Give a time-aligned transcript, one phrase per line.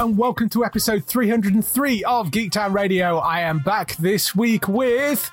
[0.00, 3.18] and welcome to episode 303 of Geektown Radio.
[3.18, 5.28] I am back this week with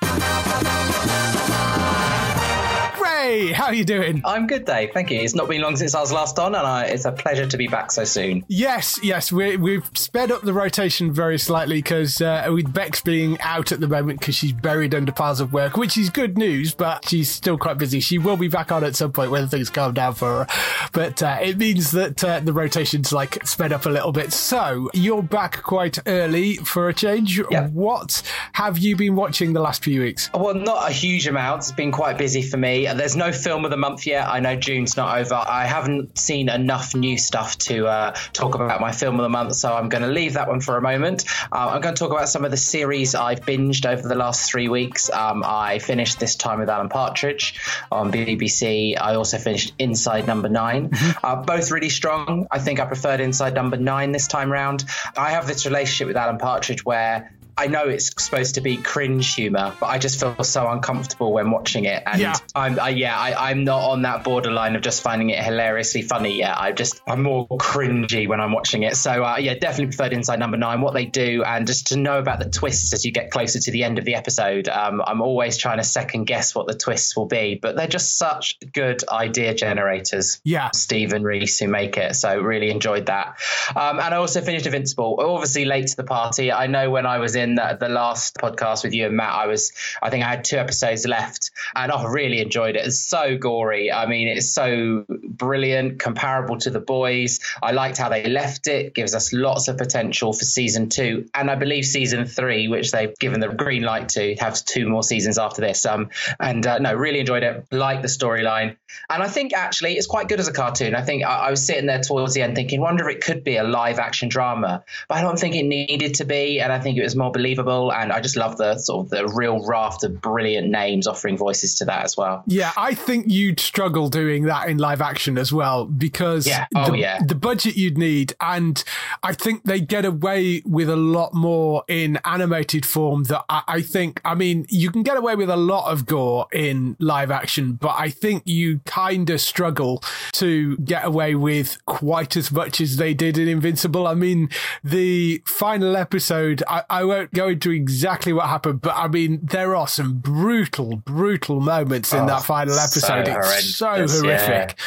[3.18, 3.52] Ray.
[3.52, 4.22] How are you doing?
[4.24, 4.92] I'm good, Dave.
[4.92, 5.20] Thank you.
[5.20, 7.56] It's not been long since I was last on, and I, it's a pleasure to
[7.56, 8.44] be back so soon.
[8.48, 13.40] Yes, yes, we, we've sped up the rotation very slightly because uh, with Bex being
[13.40, 16.74] out at the moment because she's buried under piles of work, which is good news,
[16.74, 18.00] but she's still quite busy.
[18.00, 21.22] She will be back on at some point when things calm down for her, but
[21.22, 24.32] uh, it means that uh, the rotation's like sped up a little bit.
[24.32, 27.40] So you're back quite early for a change.
[27.50, 27.68] Yeah.
[27.68, 30.30] What have you been watching the last few weeks?
[30.32, 31.58] Well, not a huge amount.
[31.58, 32.86] It's been quite busy for me.
[32.86, 34.28] There's no film of the month yet.
[34.28, 35.34] I know June's not over.
[35.34, 39.54] I haven't seen enough new stuff to uh, talk about my film of the month,
[39.54, 41.24] so I'm going to leave that one for a moment.
[41.52, 44.50] Uh, I'm going to talk about some of the series I've binged over the last
[44.50, 45.10] three weeks.
[45.10, 48.94] Um, I finished This Time with Alan Partridge on BBC.
[49.00, 50.90] I also finished Inside Number 9
[51.22, 52.46] Uh, both really strong.
[52.50, 54.84] I think I preferred Inside Number Nine this time round.
[55.16, 57.32] I have this relationship with Alan Partridge where.
[57.58, 61.50] I know it's supposed to be cringe humor, but I just feel so uncomfortable when
[61.50, 62.04] watching it.
[62.06, 62.36] And Yeah.
[62.54, 66.38] I'm, I, yeah, I, I'm not on that borderline of just finding it hilariously funny
[66.38, 66.56] yet.
[66.56, 68.94] I just, I'm more cringy when I'm watching it.
[68.96, 72.20] So, uh, yeah, definitely preferred Inside Number Nine, what they do, and just to know
[72.20, 74.68] about the twists as you get closer to the end of the episode.
[74.68, 78.16] Um, I'm always trying to second guess what the twists will be, but they're just
[78.16, 80.40] such good idea generators.
[80.44, 80.70] Yeah.
[80.74, 82.14] Steve and Reece who make it.
[82.14, 83.40] So really enjoyed that.
[83.74, 85.16] Um, and I also finished Invincible.
[85.18, 86.52] Obviously late to the party.
[86.52, 89.46] I know when I was in the, the last podcast with you and Matt, I
[89.46, 89.72] was
[90.02, 92.86] I think I had two episodes left, and I really enjoyed it.
[92.86, 93.92] It's so gory.
[93.92, 97.40] I mean, it's so brilliant, comparable to the boys.
[97.62, 98.94] I liked how they left it.
[98.94, 103.16] Gives us lots of potential for season two, and I believe season three, which they've
[103.18, 105.86] given the green light to, have two more seasons after this.
[105.86, 106.10] Um,
[106.40, 107.66] and uh, no, really enjoyed it.
[107.70, 108.76] Like the storyline,
[109.10, 110.94] and I think actually it's quite good as a cartoon.
[110.94, 113.44] I think I, I was sitting there towards the end thinking, wonder if it could
[113.44, 116.78] be a live action drama, but I don't think it needed to be, and I
[116.78, 117.92] think it was more believable.
[117.92, 121.76] And I just love the sort of the real raft of brilliant names offering voices
[121.76, 122.42] to that as well.
[122.46, 126.66] Yeah, I think you'd struggle doing that in live action as well because Yeah.
[126.74, 127.18] Oh, the, yeah.
[127.24, 128.82] the budget you'd need, and
[129.22, 133.24] I think they get away with a lot more in animated form.
[133.24, 136.46] That I, I think, I mean, you can get away with a lot of gore
[136.52, 142.36] in live action, but I think you kind of struggle to get away with quite
[142.36, 144.06] as much as they did in Invincible.
[144.06, 144.48] I mean,
[144.82, 149.74] the final episode, I, I won't go into exactly what happened, but I mean, there
[149.74, 152.80] are some brutal, brutal moments in Oh, that final so
[153.14, 153.28] episode.
[153.28, 154.78] it's so horrific.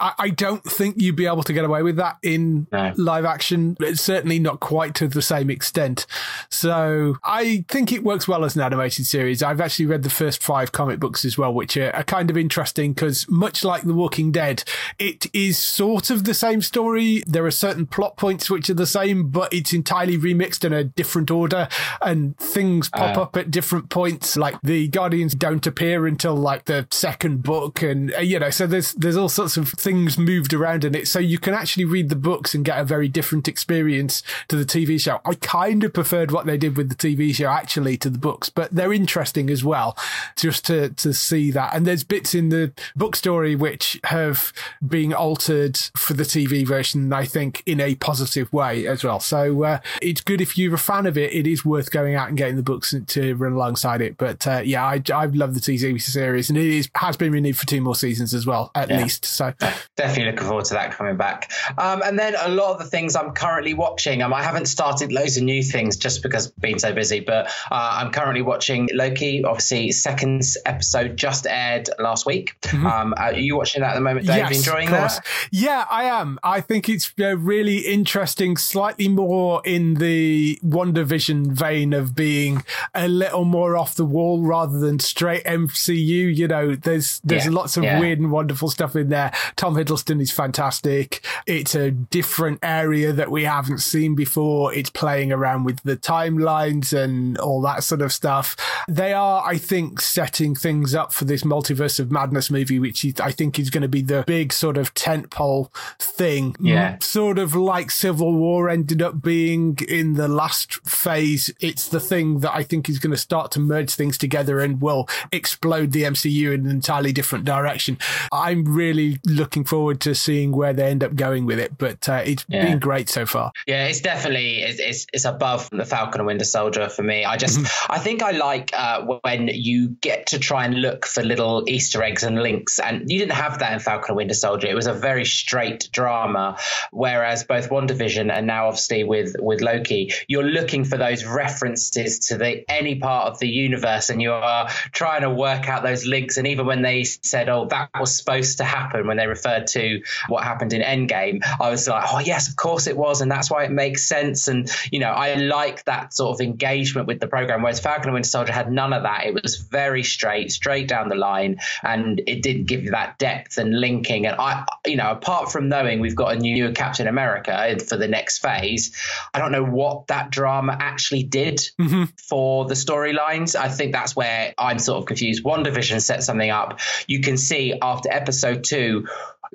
[0.00, 2.92] I, I don't think you'd be able to get away with that in No.
[2.96, 3.76] live action.
[3.94, 6.06] Certainly not quite to the same extent.
[6.50, 9.42] So I think it works well as an animated series.
[9.42, 12.36] I've actually read the first five comic books as well, which are, are kind of
[12.36, 14.64] interesting because much like The Walking Dead,
[14.98, 17.22] it is sort of the same story.
[17.26, 20.84] There are certain plot points which are the same, but it's entirely remixed in a
[20.84, 21.68] different order
[22.02, 23.22] and things pop Uh.
[23.22, 24.36] up at different points.
[24.36, 27.82] Like the Guardians don't appear until like the second book.
[27.82, 31.08] And, uh, you know, so there's, there's all sorts of things moved around in it.
[31.08, 34.64] So you can actually read the books and get a very different experience to the
[34.64, 35.20] TV show.
[35.24, 38.48] I kind of preferred what they did with the TV show actually to the books,
[38.48, 39.96] but they're interesting as well
[40.36, 41.74] just to, to see that.
[41.74, 44.52] And there's bits in the book story which have
[44.86, 49.20] been altered for the TV version, I think, in a positive way as well.
[49.20, 51.32] So uh, it's good if you're a fan of it.
[51.32, 54.16] It is worth going out and getting the books to run alongside it.
[54.16, 57.56] But uh, yeah, I I love the TV series, and it is, has been renewed
[57.56, 59.02] for two more seasons as well, at yeah.
[59.02, 59.24] least.
[59.24, 59.52] So
[59.96, 61.50] definitely looking forward to that coming back.
[61.78, 64.22] Um, and then a lot of the things I'm currently watching.
[64.22, 67.46] Um, I haven't started loads of new things just because I've been so busy, but
[67.70, 69.44] uh, I'm currently watching Loki.
[69.44, 72.54] Obviously, second episode just aired last week.
[72.62, 72.86] Mm-hmm.
[72.86, 74.36] Um, are you watching that at the moment, Dave?
[74.36, 75.24] Yes, enjoying that?
[75.50, 76.38] Yeah, I am.
[76.42, 82.64] I think it's uh, really interesting, slightly more in the WandaVision vein of being
[82.94, 86.34] a little more off the wall rather than straight MCU.
[86.34, 87.98] You know, there's there's yeah, lots of yeah.
[88.00, 89.32] weird and wonderful stuff in there.
[89.56, 91.24] Tom Hiddleston is fantastic.
[91.46, 94.74] It's a different area that we haven't seen before.
[94.74, 98.56] It's playing around with the timelines and all that sort of stuff.
[98.88, 103.32] They are, I think, setting things up for this multiverse of madness movie, which I
[103.32, 106.56] think is going to be the big sort of tentpole thing.
[106.60, 106.98] Yeah.
[107.00, 111.45] Sort of like Civil War ended up being in the last phase.
[111.60, 114.80] It's the thing that I think is going to start to merge things together and
[114.80, 117.98] will explode the MCU in an entirely different direction.
[118.32, 122.22] I'm really looking forward to seeing where they end up going with it, but uh,
[122.24, 122.64] it's yeah.
[122.64, 123.52] been great so far.
[123.66, 127.24] Yeah, it's definitely it's, it's, it's above the Falcon and Winter Soldier for me.
[127.24, 127.92] I just mm-hmm.
[127.92, 132.02] I think I like uh, when you get to try and look for little Easter
[132.02, 134.66] eggs and links, and you didn't have that in Falcon and Winter Soldier.
[134.68, 136.58] It was a very straight drama,
[136.90, 142.38] whereas both WandaVision and now obviously with with Loki, you're looking for those references to
[142.38, 146.38] the any part of the universe, and you are trying to work out those links.
[146.38, 150.02] And even when they said, "Oh, that was supposed to happen," when they referred to
[150.28, 153.50] what happened in Endgame, I was like, "Oh, yes, of course it was," and that's
[153.50, 154.48] why it makes sense.
[154.48, 157.62] And you know, I like that sort of engagement with the program.
[157.62, 159.26] Whereas Falcon and Winter Soldier had none of that.
[159.26, 163.58] It was very straight, straight down the line, and it didn't give you that depth
[163.58, 164.26] and linking.
[164.26, 168.08] And I, you know, apart from knowing we've got a new Captain America for the
[168.08, 168.96] next phase,
[169.34, 172.04] I don't know what that drama actually did mm-hmm.
[172.28, 173.56] for the storylines.
[173.56, 175.44] I think that's where I'm sort of confused.
[175.44, 176.80] WandaVision set something up.
[177.06, 179.06] You can see after episode two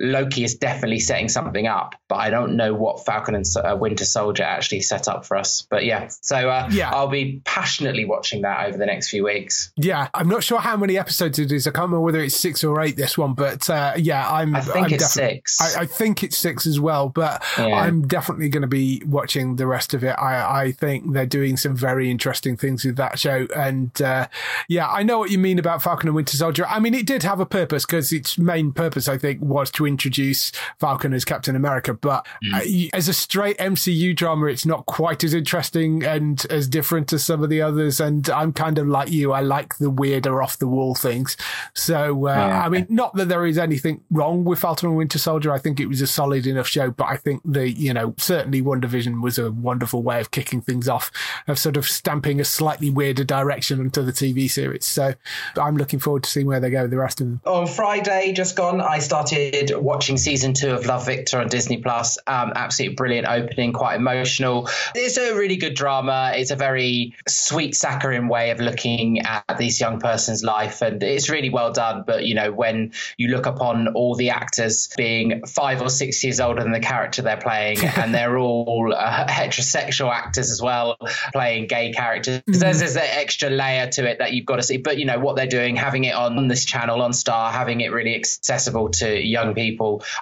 [0.02, 4.04] Loki is definitely setting something up, but I don't know what Falcon and uh, Winter
[4.04, 5.62] Soldier actually set up for us.
[5.70, 9.72] But yeah, so uh, yeah, I'll be passionately watching that over the next few weeks.
[9.76, 11.68] Yeah, I'm not sure how many episodes it is.
[11.68, 12.96] I can't remember whether it's six or eight.
[12.96, 14.56] This one, but uh, yeah, I'm.
[14.56, 15.60] I think I'm it's six.
[15.60, 17.66] I, I, think it's six as well, but yeah.
[17.66, 20.16] I'm definitely going to be watching the rest of it.
[20.18, 24.26] I, I think they're doing some very interesting things with that show, and uh,
[24.68, 26.66] yeah, I know what you mean about Falcon and Winter Soldier.
[26.66, 29.91] I mean, it did have a purpose because its main purpose, I think, was to
[29.92, 31.94] introduce Falcon as Captain America.
[31.94, 32.88] But mm.
[32.90, 37.24] uh, as a straight MCU drama, it's not quite as interesting and as different as
[37.24, 38.00] some of the others.
[38.00, 39.32] And I'm kind of like you.
[39.32, 41.36] I like the weirder off the wall things.
[41.74, 42.64] So, uh, yeah.
[42.64, 45.52] I mean, not that there is anything wrong with Falcon and Winter Soldier.
[45.52, 48.62] I think it was a solid enough show, but I think the, you know, certainly
[48.62, 51.10] WandaVision was a wonderful way of kicking things off,
[51.46, 54.84] of sort of stamping a slightly weirder direction onto the TV series.
[54.84, 55.14] So
[55.56, 57.40] I'm looking forward to seeing where they go with the rest of them.
[57.44, 62.18] On Friday, just gone, I started watching season two of Love Victor on Disney Plus.
[62.26, 64.68] Um, absolutely brilliant opening, quite emotional.
[64.94, 66.32] It's a really good drama.
[66.34, 71.28] It's a very sweet, saccharine way of looking at this young person's life, and it's
[71.30, 72.04] really well done.
[72.06, 76.40] But you know, when you look upon all the actors being five or six years
[76.40, 80.96] older than the character they're playing, and they're all uh, heterosexual actors as well,
[81.32, 82.58] playing gay characters, mm-hmm.
[82.58, 84.76] there's, there's an extra layer to it that you've got to see.
[84.76, 87.92] But you know what they're doing, having it on this channel on Star, having it
[87.92, 89.61] really accessible to young people,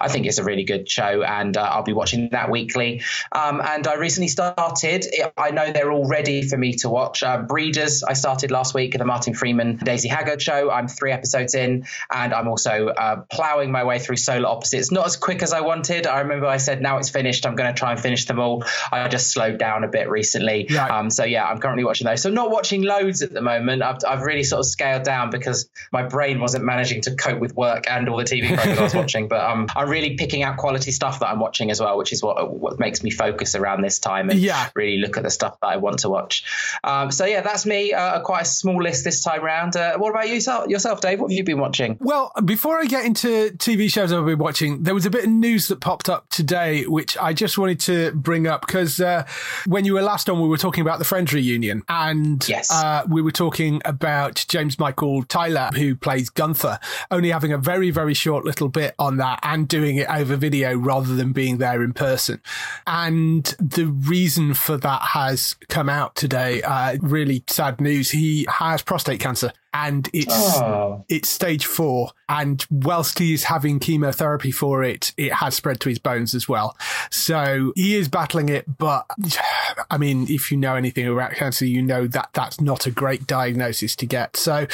[0.01, 3.03] I think it's a really good show, and uh, I'll be watching that weekly.
[3.33, 5.07] Um, and I recently started.
[5.37, 7.23] I know they're all ready for me to watch.
[7.23, 8.03] Uh, Breeders.
[8.03, 10.71] I started last week the Martin Freeman Daisy Haggard show.
[10.71, 14.91] I'm three episodes in, and I'm also uh, plowing my way through Solar Opposites.
[14.91, 16.07] Not as quick as I wanted.
[16.07, 17.47] I remember I said now it's finished.
[17.47, 18.65] I'm going to try and finish them all.
[18.93, 20.67] I just slowed down a bit recently.
[20.71, 20.91] Right.
[20.91, 22.23] Um, so yeah, I'm currently watching those.
[22.23, 23.83] So not watching loads at the moment.
[23.83, 27.55] I've, I've really sort of scaled down because my brain wasn't managing to cope with
[27.55, 29.29] work and all the TV programs I was watching.
[29.31, 32.23] But um, I'm really picking out quality stuff that I'm watching as well, which is
[32.23, 34.69] what what makes me focus around this time and yeah.
[34.75, 36.45] really look at the stuff that I want to watch.
[36.85, 37.93] Um, so yeah, that's me.
[37.93, 39.77] Uh, quite a small list this time round.
[39.77, 41.21] Uh, what about you yourself, Dave?
[41.21, 41.97] What have you been watching?
[42.01, 45.31] Well, before I get into TV shows I've been watching, there was a bit of
[45.31, 49.27] news that popped up today, which I just wanted to bring up because uh,
[49.67, 52.71] when you were last on, we were talking about the Friends reunion, and yes.
[52.73, 57.91] Uh, we were talking about James Michael Tyler, who plays Gunther, only having a very
[57.91, 61.83] very short little bit on that and doing it over video rather than being there
[61.83, 62.41] in person.
[62.87, 66.63] And the reason for that has come out today.
[66.63, 68.11] Uh, really sad news.
[68.11, 71.05] He has prostate cancer and it's Oh.
[71.09, 72.11] it's stage four.
[72.29, 76.49] And whilst he is having chemotherapy for it, it has spread to his bones as
[76.49, 76.77] well.
[77.11, 79.07] So he is battling it, but
[79.91, 83.27] I mean, if you know anything about cancer, you know that that's not a great
[83.27, 84.37] diagnosis to get.
[84.37, 84.67] So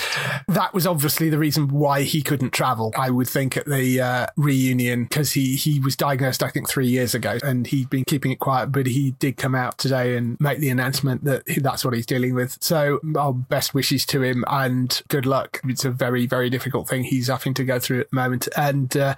[0.49, 2.93] that was obviously the reason why he couldn't travel.
[2.97, 6.88] I would think at the uh, reunion because he he was diagnosed, I think, three
[6.88, 8.67] years ago, and he'd been keeping it quiet.
[8.73, 12.35] But he did come out today and make the announcement that that's what he's dealing
[12.35, 12.59] with.
[12.61, 15.61] So our best wishes to him and good luck.
[15.64, 18.97] It's a very very difficult thing he's having to go through at the moment, and.
[18.97, 19.14] Uh,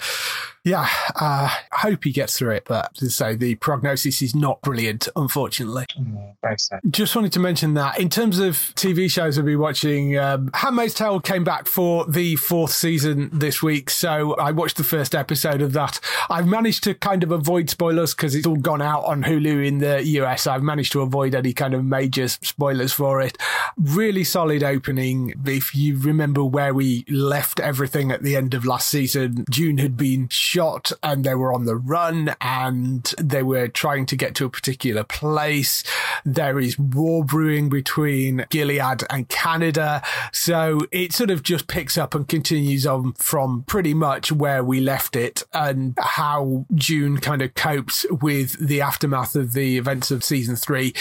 [0.65, 4.61] yeah, uh, I hope he gets through it, but to say the prognosis is not
[4.61, 5.87] brilliant, unfortunately.
[5.99, 10.51] Mm, Just wanted to mention that in terms of TV shows I'll be watching, um,
[10.55, 15.15] Handmaid's Tale came back for the fourth season this week, so I watched the first
[15.15, 16.01] episode of that.
[16.29, 19.79] I've managed to kind of avoid spoilers because it's all gone out on Hulu in
[19.79, 20.47] the US.
[20.47, 23.39] I've managed to avoid any kind of major spoilers for it.
[23.79, 25.33] Really solid opening.
[25.59, 29.97] If you remember where we left everything at the end of last season, June had
[29.97, 34.45] been shot and they were on the run and they were trying to get to
[34.45, 35.83] a particular place.
[36.25, 40.01] There is war brewing between Gilead and Canada.
[40.31, 44.79] So it sort of just picks up and continues on from pretty much where we
[44.79, 50.23] left it and how June kind of copes with the aftermath of the events of
[50.23, 50.95] season three.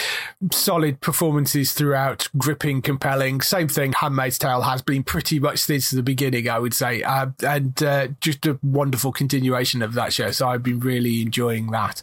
[0.50, 3.40] Solid performances throughout, gripping, compelling.
[3.40, 7.02] Same thing Handmaid's Tale has been pretty much since the beginning, I would say.
[7.02, 10.30] Uh, and uh, just a wonderful continuation of that show.
[10.30, 12.02] So I've been really enjoying that.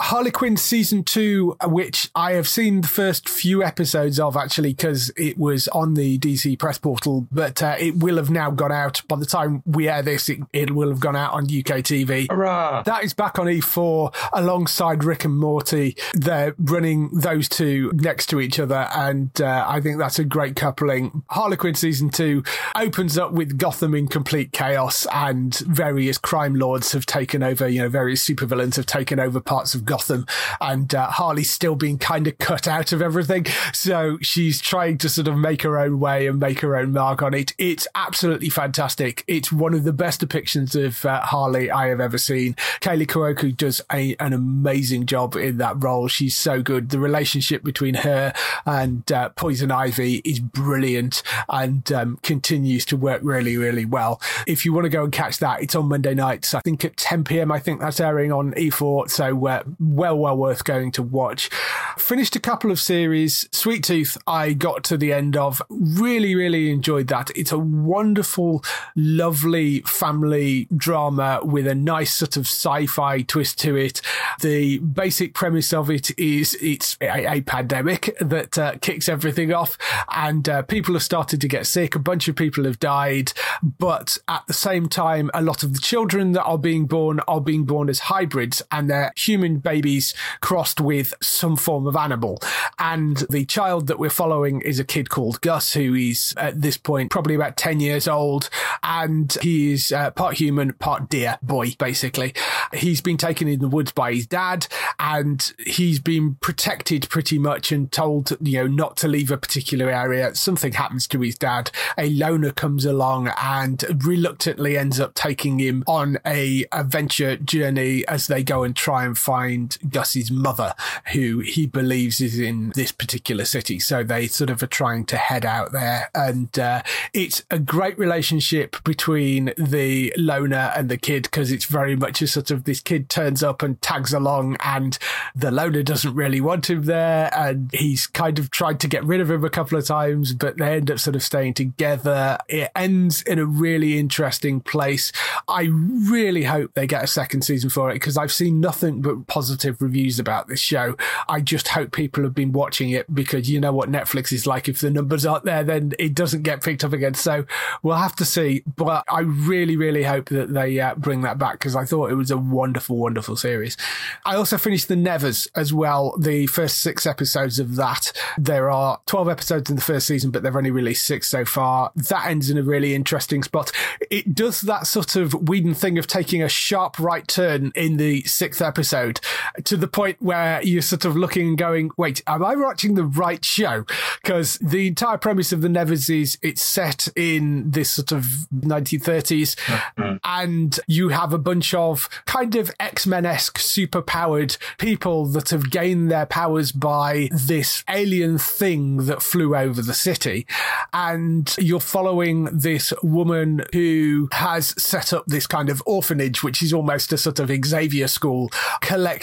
[0.00, 5.12] Harley Quinn season two, which I have seen the first few episodes of actually because
[5.14, 9.02] it was on the DC press portal, but uh, it will have now gone out
[9.08, 10.30] by the time we air this.
[10.30, 12.30] It, it will have gone out on UK TV.
[12.30, 12.82] Hurrah!
[12.84, 15.96] That is back on E4 alongside Rick and Morty.
[16.14, 20.56] They're running those two next to each other, and uh, I think that's a great
[20.56, 21.24] coupling.
[21.28, 22.42] Harley Quinn season two
[22.74, 27.68] opens up with Gotham in complete chaos, and various crime lords have taken over.
[27.68, 30.24] You know, various supervillains have taken over parts of Gotham,
[30.60, 33.46] and uh, Harley's still being kind of cut out of everything.
[33.72, 37.22] So she's trying to sort of make her own way and make her own mark
[37.22, 37.54] on it.
[37.58, 39.24] It's absolutely fantastic.
[39.26, 42.54] It's one of the best depictions of uh, Harley I have ever seen.
[42.80, 46.06] Kaley Cuoco does a, an amazing job in that role.
[46.06, 46.90] She's so good.
[46.90, 48.32] The relationship between her
[48.64, 54.20] and uh, Poison Ivy is brilliant and um, continues to work really, really well.
[54.46, 56.54] If you want to go and catch that, it's on Monday nights.
[56.54, 57.50] I think at 10 p.m.
[57.50, 59.10] I think that's airing on E4.
[59.10, 61.48] So uh, well, well worth going to watch.
[61.96, 63.48] Finished a couple of series.
[63.50, 65.62] Sweet Tooth, I got to the end of.
[65.70, 67.30] Really, really enjoyed that.
[67.34, 68.62] It's a wonderful,
[68.94, 74.02] lovely family drama with a nice sort of sci-fi twist to it.
[74.40, 79.78] The basic premise of it is it's a, a pandemic that uh, kicks everything off
[80.10, 81.94] and uh, people have started to get sick.
[81.94, 83.32] A bunch of people have died,
[83.78, 87.40] but at the same time, a lot of the children that are being born are
[87.40, 92.40] being born as hybrids and they're human babies crossed with some form of animal.
[92.80, 96.76] And the child that we're following is a kid called Gus, who is at this
[96.76, 98.50] point probably about 10 years old.
[98.82, 102.34] And he is uh, part human, part deer boy, basically.
[102.72, 104.66] He's been taken in the woods by his dad
[104.98, 109.88] and he's been protected pretty much and told, you know, not to leave a particular
[109.88, 110.34] area.
[110.34, 111.70] Something happens to his dad.
[111.96, 118.26] A loner comes along and reluctantly ends up taking him on a adventure journey as
[118.26, 120.74] they go and try and find Gus's mother,
[121.12, 123.78] who he believes is in this particular city.
[123.78, 126.10] So they sort of are trying to head out there.
[126.14, 131.96] And uh, it's a great relationship between the loner and the kid because it's very
[131.96, 134.98] much a sort of this kid turns up and tags along and
[135.34, 137.30] the loner doesn't really want him there.
[137.34, 140.56] And he's kind of tried to get rid of him a couple of times, but
[140.58, 142.38] they end up sort of staying together.
[142.48, 145.12] It ends in a really interesting place.
[145.48, 149.26] I really hope they get a second season for it because I've seen nothing but
[149.26, 149.39] positive
[149.80, 150.96] reviews about this show.
[151.28, 154.68] I just hope people have been watching it because you know what Netflix is like.
[154.68, 157.14] If the numbers aren't there, then it doesn't get picked up again.
[157.14, 157.44] So
[157.82, 158.62] we'll have to see.
[158.76, 162.16] But I really, really hope that they uh, bring that back because I thought it
[162.16, 163.76] was a wonderful, wonderful series.
[164.24, 168.12] I also finished The Nevers as well, the first six episodes of that.
[168.38, 171.92] There are 12 episodes in the first season, but they've only released six so far.
[171.94, 173.72] That ends in a really interesting spot.
[174.10, 178.22] It does that sort of Whedon thing of taking a sharp right turn in the
[178.22, 179.20] sixth episode
[179.64, 183.04] to the point where you're sort of looking and going, wait, am I watching the
[183.04, 183.84] right show?
[184.22, 189.56] Because the entire premise of the Nevers is it's set in this sort of 1930s,
[189.56, 190.16] mm-hmm.
[190.24, 195.50] and you have a bunch of kind of X Men esque super powered people that
[195.50, 200.46] have gained their powers by this alien thing that flew over the city.
[200.92, 206.72] And you're following this woman who has set up this kind of orphanage, which is
[206.72, 209.19] almost a sort of Xavier school, collecting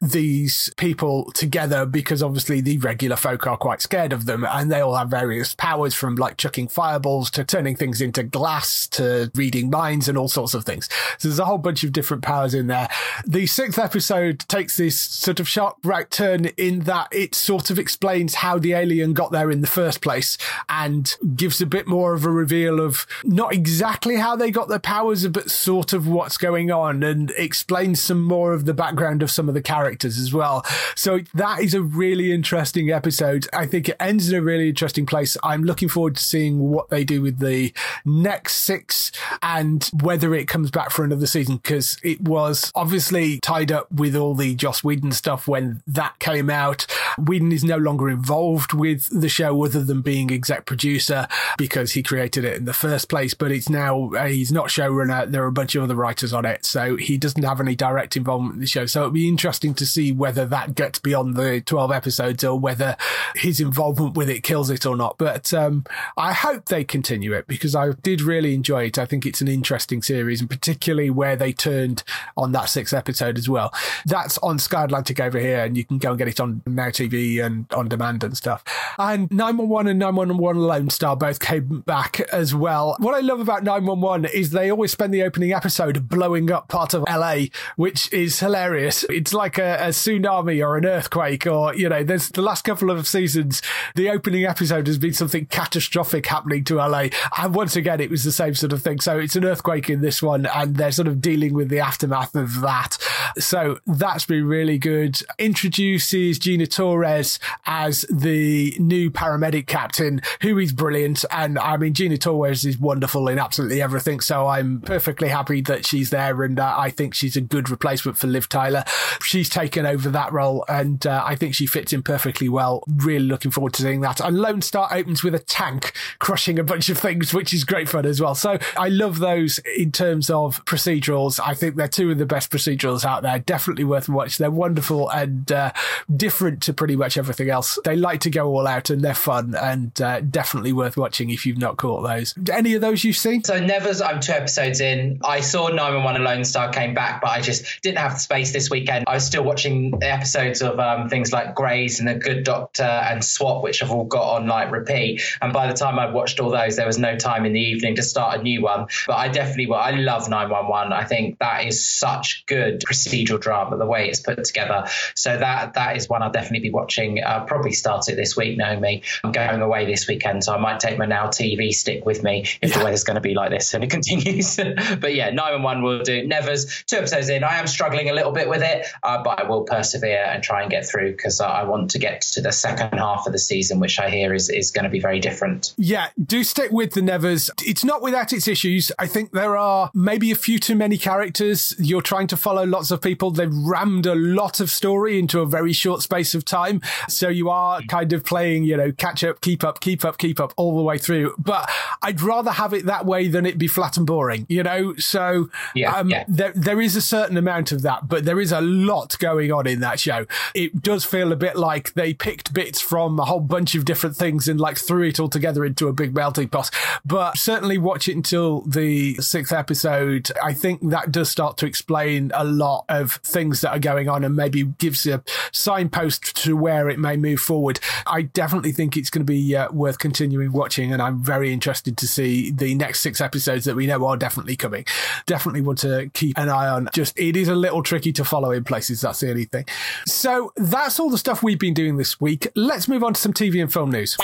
[0.00, 4.80] these people together because obviously the regular folk are quite scared of them and they
[4.80, 9.70] all have various powers from like chucking fireballs to turning things into glass to reading
[9.70, 10.88] minds and all sorts of things.
[11.18, 12.88] So there's a whole bunch of different powers in there.
[13.26, 17.78] The sixth episode takes this sort of sharp right turn in that it sort of
[17.78, 20.36] explains how the alien got there in the first place
[20.68, 24.78] and gives a bit more of a reveal of not exactly how they got their
[24.78, 29.30] powers, but sort of what's going on and explains some more of the background of
[29.30, 30.64] some of the characters as well.
[30.94, 33.46] So that is a really interesting episode.
[33.52, 35.36] I think it ends in a really interesting place.
[35.42, 37.72] I'm looking forward to seeing what they do with the
[38.04, 39.12] next six
[39.42, 44.16] and whether it comes back for another season because it was obviously tied up with
[44.16, 46.86] all the Joss Whedon stuff when that came out.
[47.18, 52.02] Whedon is no longer involved with the show other than being exec producer because he
[52.02, 55.30] created it in the first place, but it's now, he's not showrunner.
[55.30, 56.64] There are a bunch of other writers on it.
[56.64, 58.86] So he doesn't have any direct involvement in the show.
[58.86, 62.96] So it'll be interesting to see whether that gets beyond the 12 episodes or whether
[63.36, 65.18] his involvement with it kills it or not.
[65.18, 65.84] But um,
[66.16, 68.98] I hope they continue it because I did really enjoy it.
[68.98, 72.02] I think it's an interesting series and particularly where they turned
[72.38, 73.72] on that sixth episode as well.
[74.06, 76.88] That's on Sky Atlantic over here and you can go and get it on Now
[76.88, 78.64] TV and on demand and stuff.
[78.98, 82.96] And 911 and 911 Lone Star both came back as well.
[82.98, 86.94] What I love about 911 is they always spend the opening episode blowing up part
[86.94, 89.01] of LA, which is hilarious.
[89.08, 92.90] It's like a, a tsunami or an earthquake, or, you know, there's the last couple
[92.90, 93.62] of seasons,
[93.94, 97.08] the opening episode has been something catastrophic happening to LA.
[97.38, 99.00] And once again, it was the same sort of thing.
[99.00, 102.34] So it's an earthquake in this one, and they're sort of dealing with the aftermath
[102.34, 102.98] of that.
[103.38, 105.20] So that's been really good.
[105.38, 111.24] Introduces Gina Torres as the new paramedic captain, who is brilliant.
[111.30, 114.20] And I mean, Gina Torres is wonderful in absolutely everything.
[114.20, 116.42] So I'm perfectly happy that she's there.
[116.42, 118.84] And uh, I think she's a good replacement for Liv Tyler.
[119.22, 122.84] She's taken over that role and uh, I think she fits in perfectly well.
[122.96, 124.20] Really looking forward to seeing that.
[124.20, 127.88] And Lone Star opens with a tank crushing a bunch of things, which is great
[127.88, 128.34] fun as well.
[128.34, 131.40] So I love those in terms of procedurals.
[131.44, 133.38] I think they're two of the best procedurals out there.
[133.38, 134.38] Definitely worth a watch.
[134.38, 135.72] They're wonderful and uh,
[136.14, 137.78] different to pretty much everything else.
[137.84, 141.46] They like to go all out and they're fun and uh, definitely worth watching if
[141.46, 142.34] you've not caught those.
[142.50, 143.44] Any of those you've seen?
[143.44, 145.20] So Nevers, I'm two episodes in.
[145.24, 148.70] I saw 911 Lone Star came back, but I just didn't have the space this
[148.82, 149.04] weekend.
[149.06, 152.82] I was still watching the episodes of um, things like Grey's and The Good Doctor
[152.82, 155.22] and SWAT, which I've all got on like repeat.
[155.40, 157.96] And by the time I'd watched all those, there was no time in the evening
[157.96, 158.86] to start a new one.
[159.06, 160.92] But I definitely, well, I love 911.
[160.92, 164.88] I think that is such good procedural drama, the way it's put together.
[165.14, 167.22] So that that is one I'll definitely be watching.
[167.24, 169.02] I'll probably start it this week, knowing me.
[169.22, 172.42] I'm going away this weekend, so I might take my Now TV stick with me
[172.60, 172.78] if yeah.
[172.78, 174.56] the weather's going to be like this and it continues.
[174.56, 176.26] but yeah, 911 will do.
[176.26, 177.44] Nevers, two episodes in.
[177.44, 180.62] I am struggling a little bit with it, uh, but I will persevere and try
[180.62, 183.80] and get through because I want to get to the second half of the season,
[183.80, 185.74] which I hear is, is going to be very different.
[185.76, 187.50] Yeah, do stick with the Nevers.
[187.62, 188.92] It's not without its issues.
[188.98, 191.74] I think there are maybe a few too many characters.
[191.78, 193.30] You're trying to follow lots of people.
[193.30, 196.80] They've rammed a lot of story into a very short space of time.
[197.08, 200.40] So you are kind of playing, you know, catch up, keep up, keep up, keep
[200.40, 201.34] up all the way through.
[201.38, 201.70] But
[202.02, 204.94] I'd rather have it that way than it be flat and boring, you know?
[204.96, 206.24] So yeah, um, yeah.
[206.28, 209.66] There, there is a certain amount of that, but there is a lot going on
[209.66, 210.26] in that show.
[210.54, 214.16] It does feel a bit like they picked bits from a whole bunch of different
[214.16, 216.70] things and like threw it all together into a big melting pot.
[217.04, 220.30] But certainly watch it until the sixth episode.
[220.42, 224.24] I think that does start to explain a lot of things that are going on
[224.24, 227.80] and maybe gives a signpost to where it may move forward.
[228.06, 231.96] I definitely think it's going to be uh, worth continuing watching, and I'm very interested
[231.98, 234.84] to see the next six episodes that we know are definitely coming.
[235.26, 236.88] Definitely want to keep an eye on.
[236.92, 239.02] Just it is a little tricky to follow in places.
[239.02, 239.66] That's the only thing.
[240.06, 242.48] So that's all the stuff we've been doing this week.
[242.56, 244.16] Let's move on to some TV and film news.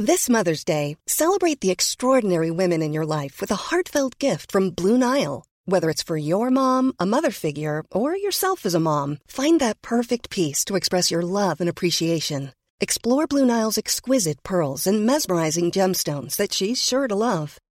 [0.00, 4.70] This Mother's Day, celebrate the extraordinary women in your life with a heartfelt gift from
[4.70, 5.44] Blue Nile.
[5.64, 9.82] Whether it's for your mom, a mother figure, or yourself as a mom, find that
[9.82, 12.52] perfect piece to express your love and appreciation.
[12.80, 17.58] Explore Blue Nile's exquisite pearls and mesmerizing gemstones that she's sure to love.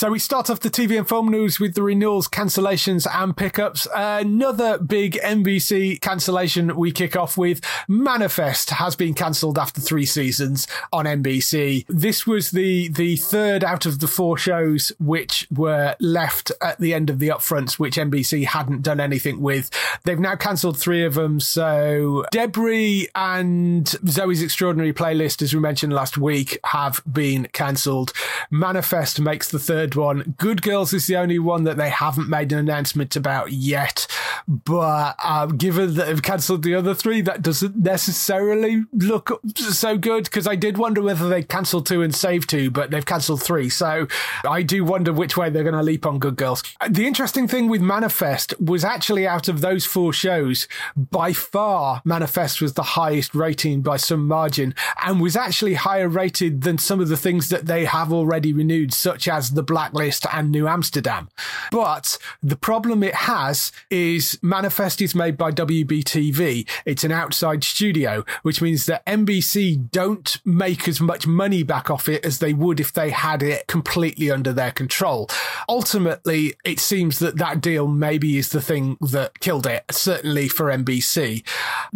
[0.00, 3.86] So we start off the TV and film news with the renewals, cancellations, and pickups.
[3.94, 7.60] Another big NBC cancellation we kick off with.
[7.86, 11.84] Manifest has been cancelled after three seasons on NBC.
[11.86, 16.94] This was the the third out of the four shows which were left at the
[16.94, 19.68] end of the upfronts, which NBC hadn't done anything with.
[20.04, 21.40] They've now cancelled three of them.
[21.40, 28.14] So Debris and Zoe's Extraordinary Playlist, as we mentioned last week, have been cancelled.
[28.50, 30.34] Manifest makes the third one.
[30.38, 34.06] Good Girls is the only one that they haven't made an announcement about yet.
[34.48, 40.24] But um, given that they've cancelled the other three, that doesn't necessarily look so good
[40.24, 43.68] because I did wonder whether they cancelled two and save two, but they've cancelled three.
[43.68, 44.06] So
[44.48, 46.62] I do wonder which way they're going to leap on Good Girls.
[46.88, 52.60] The interesting thing with Manifest was actually out of those four shows, by far, Manifest
[52.60, 54.74] was the highest rating by some margin
[55.04, 58.92] and was actually higher rated than some of the things that they have already renewed,
[58.92, 61.30] such as The Blacklist and New Amsterdam.
[61.70, 66.68] But the problem it has is Manifest is made by WBTV.
[66.84, 72.10] It's an outside studio, which means that NBC don't make as much money back off
[72.10, 75.30] it as they would if they had it completely under their control.
[75.66, 80.66] Ultimately, it seems that that deal maybe is the thing that killed it, certainly for
[80.66, 81.42] NBC.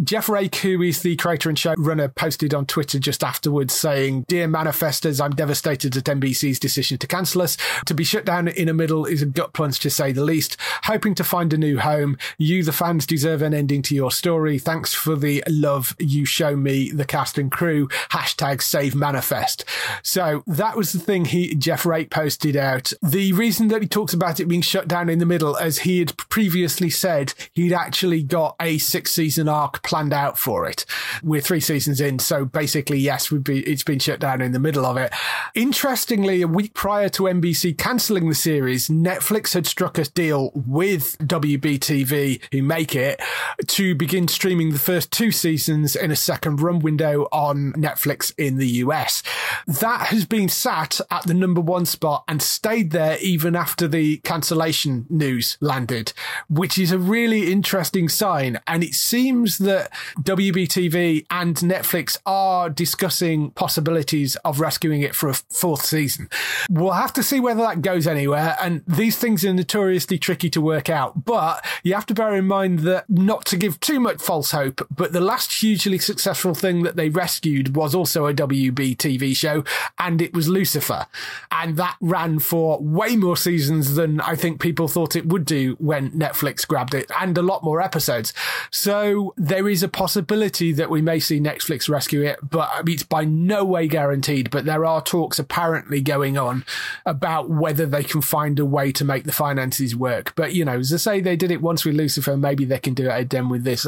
[0.03, 4.47] Jeff Rake, who is the creator and showrunner, posted on Twitter just afterwards saying, Dear
[4.47, 7.57] Manifestors, I'm devastated at NBC's decision to cancel us.
[7.85, 10.57] To be shut down in the middle is a gut punch to say the least.
[10.83, 12.17] Hoping to find a new home.
[12.37, 14.59] You, the fans, deserve an ending to your story.
[14.59, 17.87] Thanks for the love you show me, the cast and crew.
[18.11, 19.65] Hashtag save manifest.
[20.03, 22.93] So that was the thing he, Jeff Rake posted out.
[23.01, 25.99] The reason that he talks about it being shut down in the middle, as he
[25.99, 30.85] had previously said, he'd actually got a six season arc planned out for it.
[31.23, 32.19] We're three seasons in.
[32.19, 35.13] So basically, yes, we'd be, it's been shut down in the middle of it.
[35.53, 41.17] Interestingly, a week prior to NBC cancelling the series, Netflix had struck a deal with
[41.19, 43.21] WBTV, who make it,
[43.67, 48.57] to begin streaming the first two seasons in a second run window on Netflix in
[48.57, 49.23] the US.
[49.67, 54.17] That has been sat at the number one spot and stayed there even after the
[54.17, 56.13] cancellation news landed,
[56.49, 58.59] which is a really interesting sign.
[58.67, 65.33] And it seems that WBTV and Netflix are discussing possibilities of rescuing it for a
[65.33, 66.29] fourth season.
[66.69, 68.57] We'll have to see whether that goes anywhere.
[68.59, 71.23] And these things are notoriously tricky to work out.
[71.25, 74.85] But you have to bear in mind that not to give too much false hope,
[74.93, 79.63] but the last hugely successful thing that they rescued was also a WB TV show,
[79.99, 81.05] and it was Lucifer.
[81.51, 85.75] And that ran for way more seasons than I think people thought it would do
[85.79, 88.33] when Netflix grabbed it, and a lot more episodes.
[88.71, 93.23] So there is a possibility that we may see Netflix rescue it, but it's by
[93.23, 94.49] no way guaranteed.
[94.49, 96.65] But there are talks apparently going on
[97.05, 100.33] about whether they can find a way to make the finances work.
[100.35, 102.37] But, you know, as I say, they did it once with Lucifer.
[102.37, 103.87] Maybe they can do it again with this.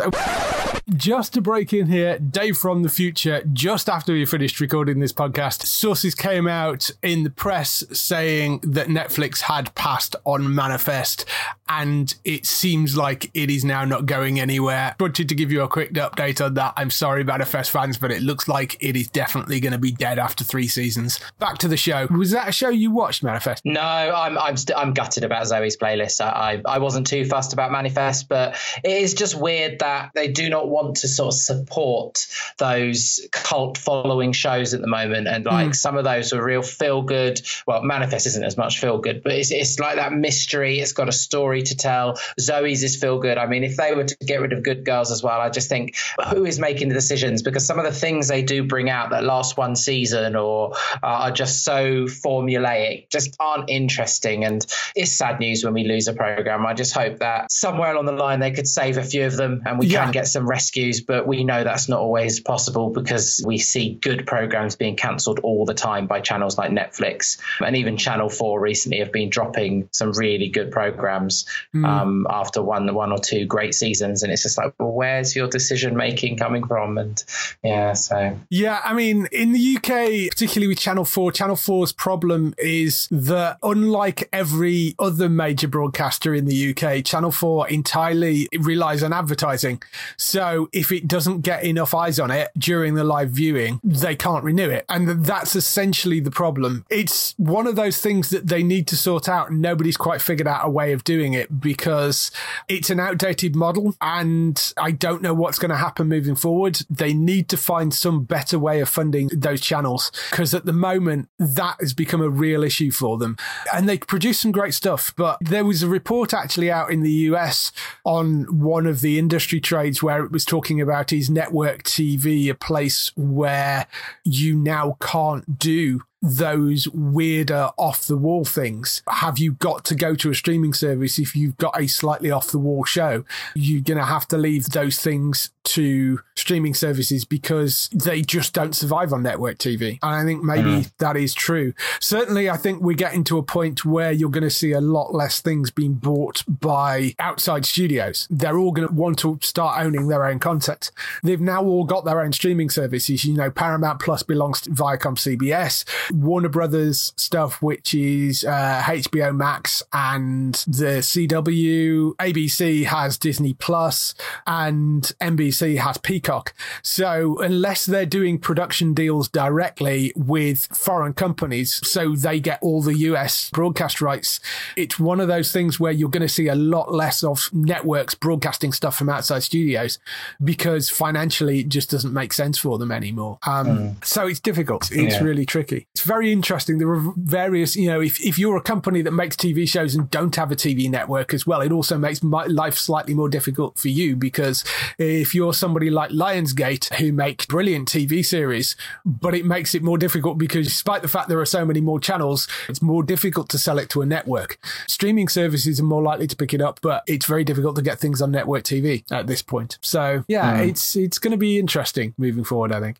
[0.96, 5.12] Just to break in here, Dave from the future, just after we finished recording this
[5.12, 11.26] podcast, sources came out in the press saying that Netflix had passed on Manifest,
[11.68, 14.96] and it seems like it is now not going anywhere.
[14.98, 16.74] Wanted to give you a quick update on that.
[16.78, 20.18] I'm sorry, Manifest fans, but it looks like it is definitely going to be dead
[20.18, 21.20] after three seasons.
[21.38, 22.08] Back to the show.
[22.12, 23.65] Was that a show you watched, Manifest?
[23.65, 26.21] No, I'm I'm st- I'm gutted about Zoe's playlist.
[26.21, 30.28] I, I I wasn't too fussed about Manifest, but it is just weird that they
[30.28, 32.26] do not want to sort of support
[32.58, 35.28] those cult following shows at the moment.
[35.28, 35.76] And like mm.
[35.76, 37.41] some of those are real feel good.
[37.67, 40.80] Well, Manifest isn't as much feel good, but it's, it's like that mystery.
[40.80, 42.17] It's got a story to tell.
[42.39, 43.38] Zoe's is feel good.
[43.38, 45.69] I mean, if they were to get rid of Good Girls as well, I just
[45.69, 45.95] think
[46.34, 47.43] who is making the decisions?
[47.43, 50.73] Because some of the things they do bring out that last one season or
[51.04, 54.44] uh, are just so formulaic, just aren't interesting.
[54.44, 56.66] And it's sad news when we lose a program.
[56.66, 59.63] I just hope that somewhere along the line they could save a few of them
[59.66, 60.04] and we yeah.
[60.04, 64.26] can get some rescues but we know that's not always possible because we see good
[64.28, 67.40] programs being cancelled all the time by channels like Netflix.
[67.63, 71.86] And even Channel 4 recently have been dropping some really good programs mm.
[71.86, 74.24] um, after one, one or two great seasons.
[74.24, 76.98] And it's just like, well, where's your decision making coming from?
[76.98, 77.24] And
[77.63, 78.38] yeah, so.
[78.50, 83.58] Yeah, I mean, in the UK, particularly with Channel 4, Channel 4's problem is that
[83.63, 89.82] unlike every other major broadcaster in the UK, Channel 4 entirely relies on advertising.
[90.17, 94.43] So if it doesn't get enough eyes on it during the live viewing, they can't
[94.43, 94.86] renew it.
[94.89, 96.86] And that's essentially the problem.
[96.89, 99.49] It's one of those things that they need to sort out.
[99.49, 102.32] And nobody's quite figured out a way of doing it because
[102.67, 103.95] it's an outdated model.
[104.01, 106.80] And I don't know what's going to happen moving forward.
[106.89, 111.30] They need to find some better way of funding those channels because at the moment
[111.39, 113.38] that has become a real issue for them.
[113.74, 115.13] And they produce some great stuff.
[115.15, 117.72] But there was a report actually out in the US
[118.04, 122.54] on one of the industry trades where it was talking about is network TV a
[122.54, 123.88] place where
[124.26, 129.01] you now can't do those weirder off the wall things.
[129.08, 132.47] Have you got to go to a streaming service if you've got a slightly off
[132.47, 133.23] the wall show?
[133.56, 138.73] You're going to have to leave those things to streaming services because they just don't
[138.73, 139.99] survive on network TV.
[140.01, 140.91] And I think maybe mm.
[140.99, 141.73] that is true.
[141.99, 145.13] Certainly, I think we're getting to a point where you're going to see a lot
[145.13, 148.27] less things being bought by outside studios.
[148.30, 150.91] They're all going to want to start owning their own content.
[151.21, 153.25] They've now all got their own streaming services.
[153.25, 155.84] You know, Paramount Plus belongs to Viacom CBS.
[156.12, 162.15] Warner Brothers stuff, which is uh, HBO Max and the CW.
[162.15, 164.13] ABC has Disney Plus
[164.46, 166.54] and NBC has Peacock.
[166.82, 172.96] So unless they're doing production deals directly with foreign companies, so they get all the
[172.96, 174.39] US broadcast rights,
[174.76, 178.15] it's one of those things where you're going to see a lot less of networks
[178.15, 180.00] broadcasting stuff from outside studios
[180.43, 183.38] because financially it just doesn't make sense for them anymore.
[183.46, 184.06] Um, mm.
[184.06, 184.91] So it's difficult.
[184.91, 185.24] It's yeah.
[185.24, 186.78] really tricky it's very interesting.
[186.78, 190.08] There are various, you know, if, if you're a company that makes TV shows and
[190.12, 193.80] don't have a TV network as well, it also makes my life slightly more difficult
[193.80, 194.64] for you because
[195.00, 199.98] if you're somebody like Lionsgate who make brilliant TV series, but it makes it more
[199.98, 203.58] difficult because despite the fact there are so many more channels, it's more difficult to
[203.58, 204.60] sell it to a network.
[204.86, 207.98] Streaming services are more likely to pick it up, but it's very difficult to get
[207.98, 209.80] things on network TV at this point.
[209.82, 210.70] So yeah, mm.
[210.70, 212.72] it's it's going to be interesting moving forward.
[212.72, 212.98] I think.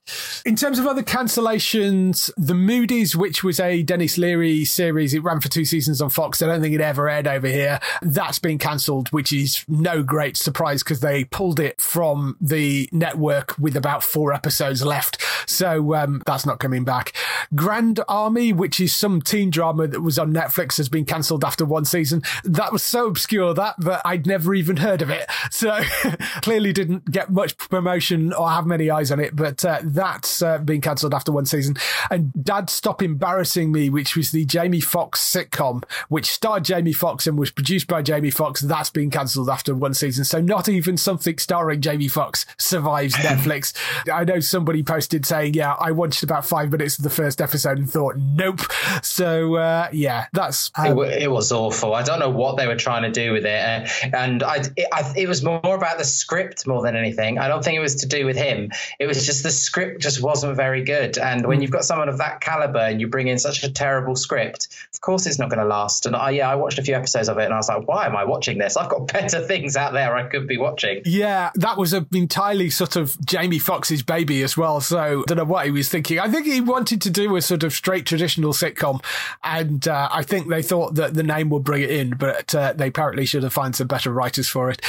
[0.48, 5.42] In terms of other cancellations, the mood Which was a Denis Leary series, it ran
[5.42, 6.42] for two seasons on Fox.
[6.42, 7.80] I don't think it ever aired over here.
[8.02, 13.58] That's been cancelled, which is no great surprise because they pulled it from the network
[13.58, 15.22] with about four episodes left.
[15.50, 17.14] So um, that's not coming back.
[17.56, 21.66] Grand Army, which is some teen drama that was on Netflix, has been cancelled after
[21.66, 22.22] one season.
[22.44, 25.30] That was so obscure that that I'd never even heard of it.
[25.52, 25.82] So
[26.42, 29.36] clearly didn't get much promotion or have many eyes on it.
[29.36, 31.76] But uh, that's uh, been cancelled after one season.
[32.10, 37.26] And Dad's Stop Embarrassing Me, which was the Jamie Foxx sitcom, which starred Jamie Foxx
[37.26, 38.62] and was produced by Jamie Foxx.
[38.62, 40.26] That's been cancelled after one season.
[40.26, 43.74] So not even something starring Jamie Foxx survives Netflix.
[44.14, 47.80] I know somebody posted saying, yeah, I watched about five minutes of the first episode
[47.80, 48.62] and thought, nope.
[49.02, 50.70] So, uh, yeah, that's.
[50.76, 51.96] Um, it, it, was awful.
[51.96, 53.60] I don't know what they were trying to do with it.
[53.60, 57.40] Uh, and I it, I, it was more about the script more than anything.
[57.40, 58.72] I don't think it was to do with him.
[59.00, 61.18] It was just the script just wasn't very good.
[61.18, 61.64] And when hmm.
[61.64, 65.02] you've got someone of that caliber, and you bring in such a terrible script, of
[65.02, 66.06] course it's not going to last.
[66.06, 68.06] And I, yeah, I watched a few episodes of it and I was like, why
[68.06, 68.78] am I watching this?
[68.78, 71.02] I've got better things out there I could be watching.
[71.06, 74.82] Yeah, that was a, entirely sort of Jamie Foxx's baby as well.
[74.82, 76.20] So I don't know what he was thinking.
[76.20, 79.04] I think he wanted to do a sort of straight traditional sitcom.
[79.44, 82.74] And uh, I think they thought that the name would bring it in, but uh,
[82.74, 84.82] they apparently should have found some better writers for it.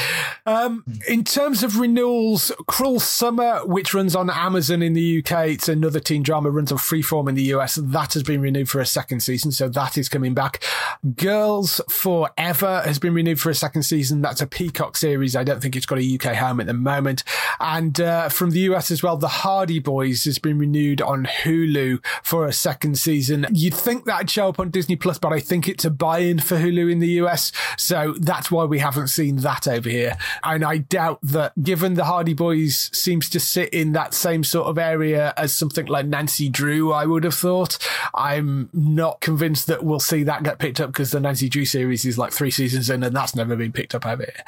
[0.47, 5.69] Um, in terms of renewals, Cruel Summer, which runs on Amazon in the UK, it's
[5.69, 7.68] another teen drama, runs on Freeform in the US.
[7.77, 10.63] That has been renewed for a second season, so that is coming back.
[11.07, 14.23] Girls5eva has been renewed for a second season.
[14.23, 15.37] That's a Peacock series.
[15.37, 17.25] I don't think it's got a UK home at the moment.
[17.61, 22.05] And uh, from the US as well, The Hardy Boys has been renewed on Hulu
[22.23, 23.47] for a second season.
[23.53, 26.57] You'd think that'd show up on Disney Plus, but I think it's a buy-in for
[26.57, 30.17] Hulu in the US, so that's why we haven't seen that over here.
[30.45, 34.69] And I doubt that, given The Hardy Boys seems to sit in that same sort
[34.69, 37.58] of area as something like Nancy Drew, I would have thought
[38.15, 42.05] I'm not convinced that we'll see that get picked up because the Nancy Drew series
[42.05, 44.45] is like three seasons in and that's never been picked up over here.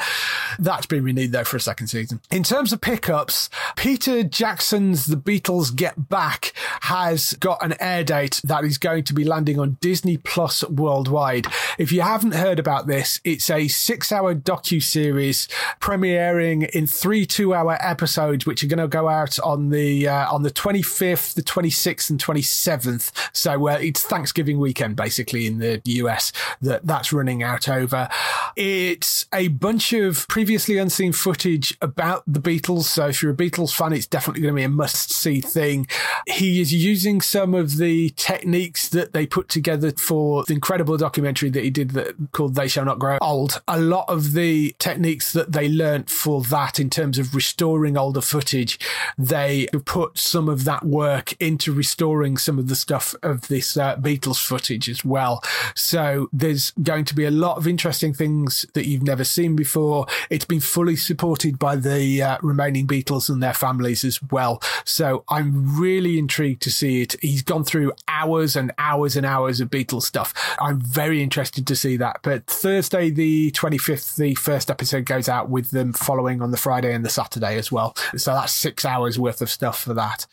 [0.58, 2.20] That's been renewed though for a second season.
[2.30, 8.40] In terms of pickups, Peter Jackson's The Beatles Get Back has got an air date
[8.44, 11.46] that is going to be landing on Disney Plus worldwide.
[11.78, 15.48] If you haven't heard about this, it's a six hour docu series
[15.80, 20.32] premiering in three two hour episodes, which are going to go out on the uh,
[20.32, 22.89] on the 25th, the 26th, and 27th
[23.32, 28.08] so uh, it's Thanksgiving weekend basically in the US that that's running out over.
[28.56, 32.84] It's a bunch of previously unseen footage about the Beatles.
[32.84, 35.86] So if you're a Beatles fan, it's definitely going to be a must see thing.
[36.26, 41.50] He is using some of the techniques that they put together for the incredible documentary
[41.50, 43.60] that he did that called They Shall Not Grow Old.
[43.68, 48.20] A lot of the techniques that they learnt for that in terms of restoring older
[48.20, 48.78] footage,
[49.16, 53.96] they put some of that work into restoring some of the stuff of this uh,
[53.96, 55.42] Beatles footage as well.
[55.74, 60.06] So there's going to be a lot of interesting things that you've never seen before.
[60.30, 64.62] It's been fully supported by the uh, remaining Beatles and their families as well.
[64.84, 67.16] So I'm really intrigued to see it.
[67.20, 70.34] He's gone through hours and hours and hours of Beatles stuff.
[70.60, 72.20] I'm very interested to see that.
[72.22, 76.92] But Thursday, the 25th, the first episode goes out with them following on the Friday
[76.94, 77.94] and the Saturday as well.
[78.16, 80.26] So that's six hours worth of stuff for that.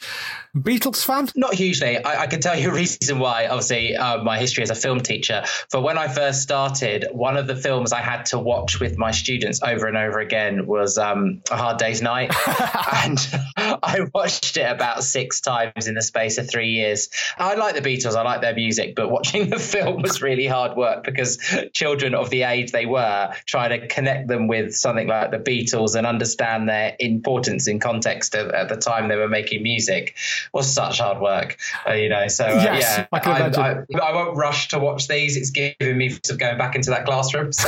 [0.55, 1.29] Beatles fan?
[1.35, 2.03] Not hugely.
[2.03, 3.47] I, I can tell you a reason why.
[3.47, 5.43] Obviously, uh, my history as a film teacher.
[5.69, 9.11] For when I first started, one of the films I had to watch with my
[9.11, 12.33] students over and over again was um, A Hard Day's Night.
[12.93, 13.19] and
[13.57, 17.09] I watched it about six times in the space of three years.
[17.37, 20.77] I like the Beatles, I like their music, but watching the film was really hard
[20.77, 21.37] work because
[21.73, 25.95] children of the age they were, trying to connect them with something like the Beatles
[25.95, 30.15] and understand their importance in context at, at the time they were making music
[30.53, 32.26] was such hard work, uh, you know.
[32.29, 33.95] So uh, Yes, yeah, I can imagine.
[33.95, 35.37] I, I, won't rush to watch these.
[35.37, 37.53] It's giving me sort of going back into that classroom.
[37.53, 37.67] So.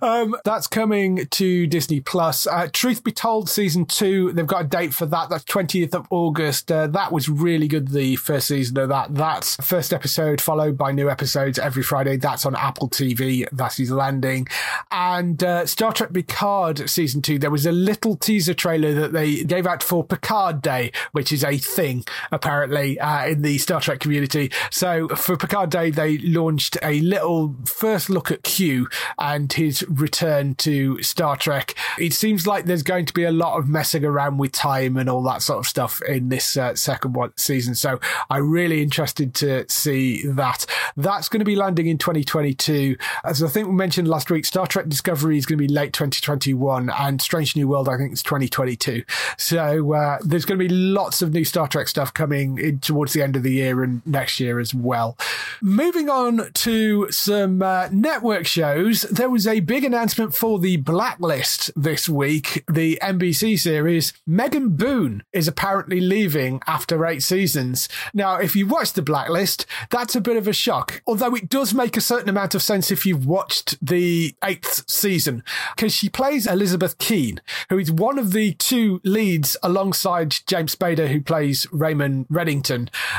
[0.06, 2.46] um, that's coming to Disney Plus.
[2.46, 5.30] Uh, Truth be told, season two, they've got a date for that.
[5.30, 6.70] That's 20th of August.
[6.70, 9.14] Uh, that was really good, the first season of that.
[9.14, 12.16] That's first episode followed by new episodes every Friday.
[12.16, 13.46] That's on Apple TV.
[13.52, 14.48] That is landing.
[14.90, 19.44] And uh, Star Trek Picard season two, there was a little teaser trailer that they
[19.44, 24.00] gave out for Picard Day, which is a thing apparently uh, in the Star Trek
[24.00, 24.50] community.
[24.70, 30.54] So for Picard Day, they launched a little first look at Q and his return
[30.56, 31.74] to Star Trek.
[31.98, 35.08] It seems like there's going to be a lot of messing around with time and
[35.08, 37.74] all that sort of stuff in this uh, second one season.
[37.74, 40.66] So I'm really interested to see that.
[40.96, 42.96] That's going to be landing in 2022.
[43.24, 45.92] As I think we mentioned last week, Star Trek Discovery is going to be late
[45.92, 49.04] 2021 and Strange New World, I think, is 2022.
[49.38, 53.12] So uh, there's going to be lots of new Star Trek stuff coming in towards
[53.12, 55.16] the end of the year and next year as well.
[55.60, 61.70] Moving on to some uh, network shows, there was a big announcement for the Blacklist
[61.76, 64.12] this week, the NBC series.
[64.26, 67.88] Megan Boone is apparently leaving after eight seasons.
[68.14, 71.74] Now, if you watched the Blacklist, that's a bit of a shock, although it does
[71.74, 75.42] make a certain amount of sense if you've watched the eighth season,
[75.76, 81.08] because she plays Elizabeth Keen, who is one of the two leads alongside James Spader,
[81.08, 82.61] who plays Raymond Reddington.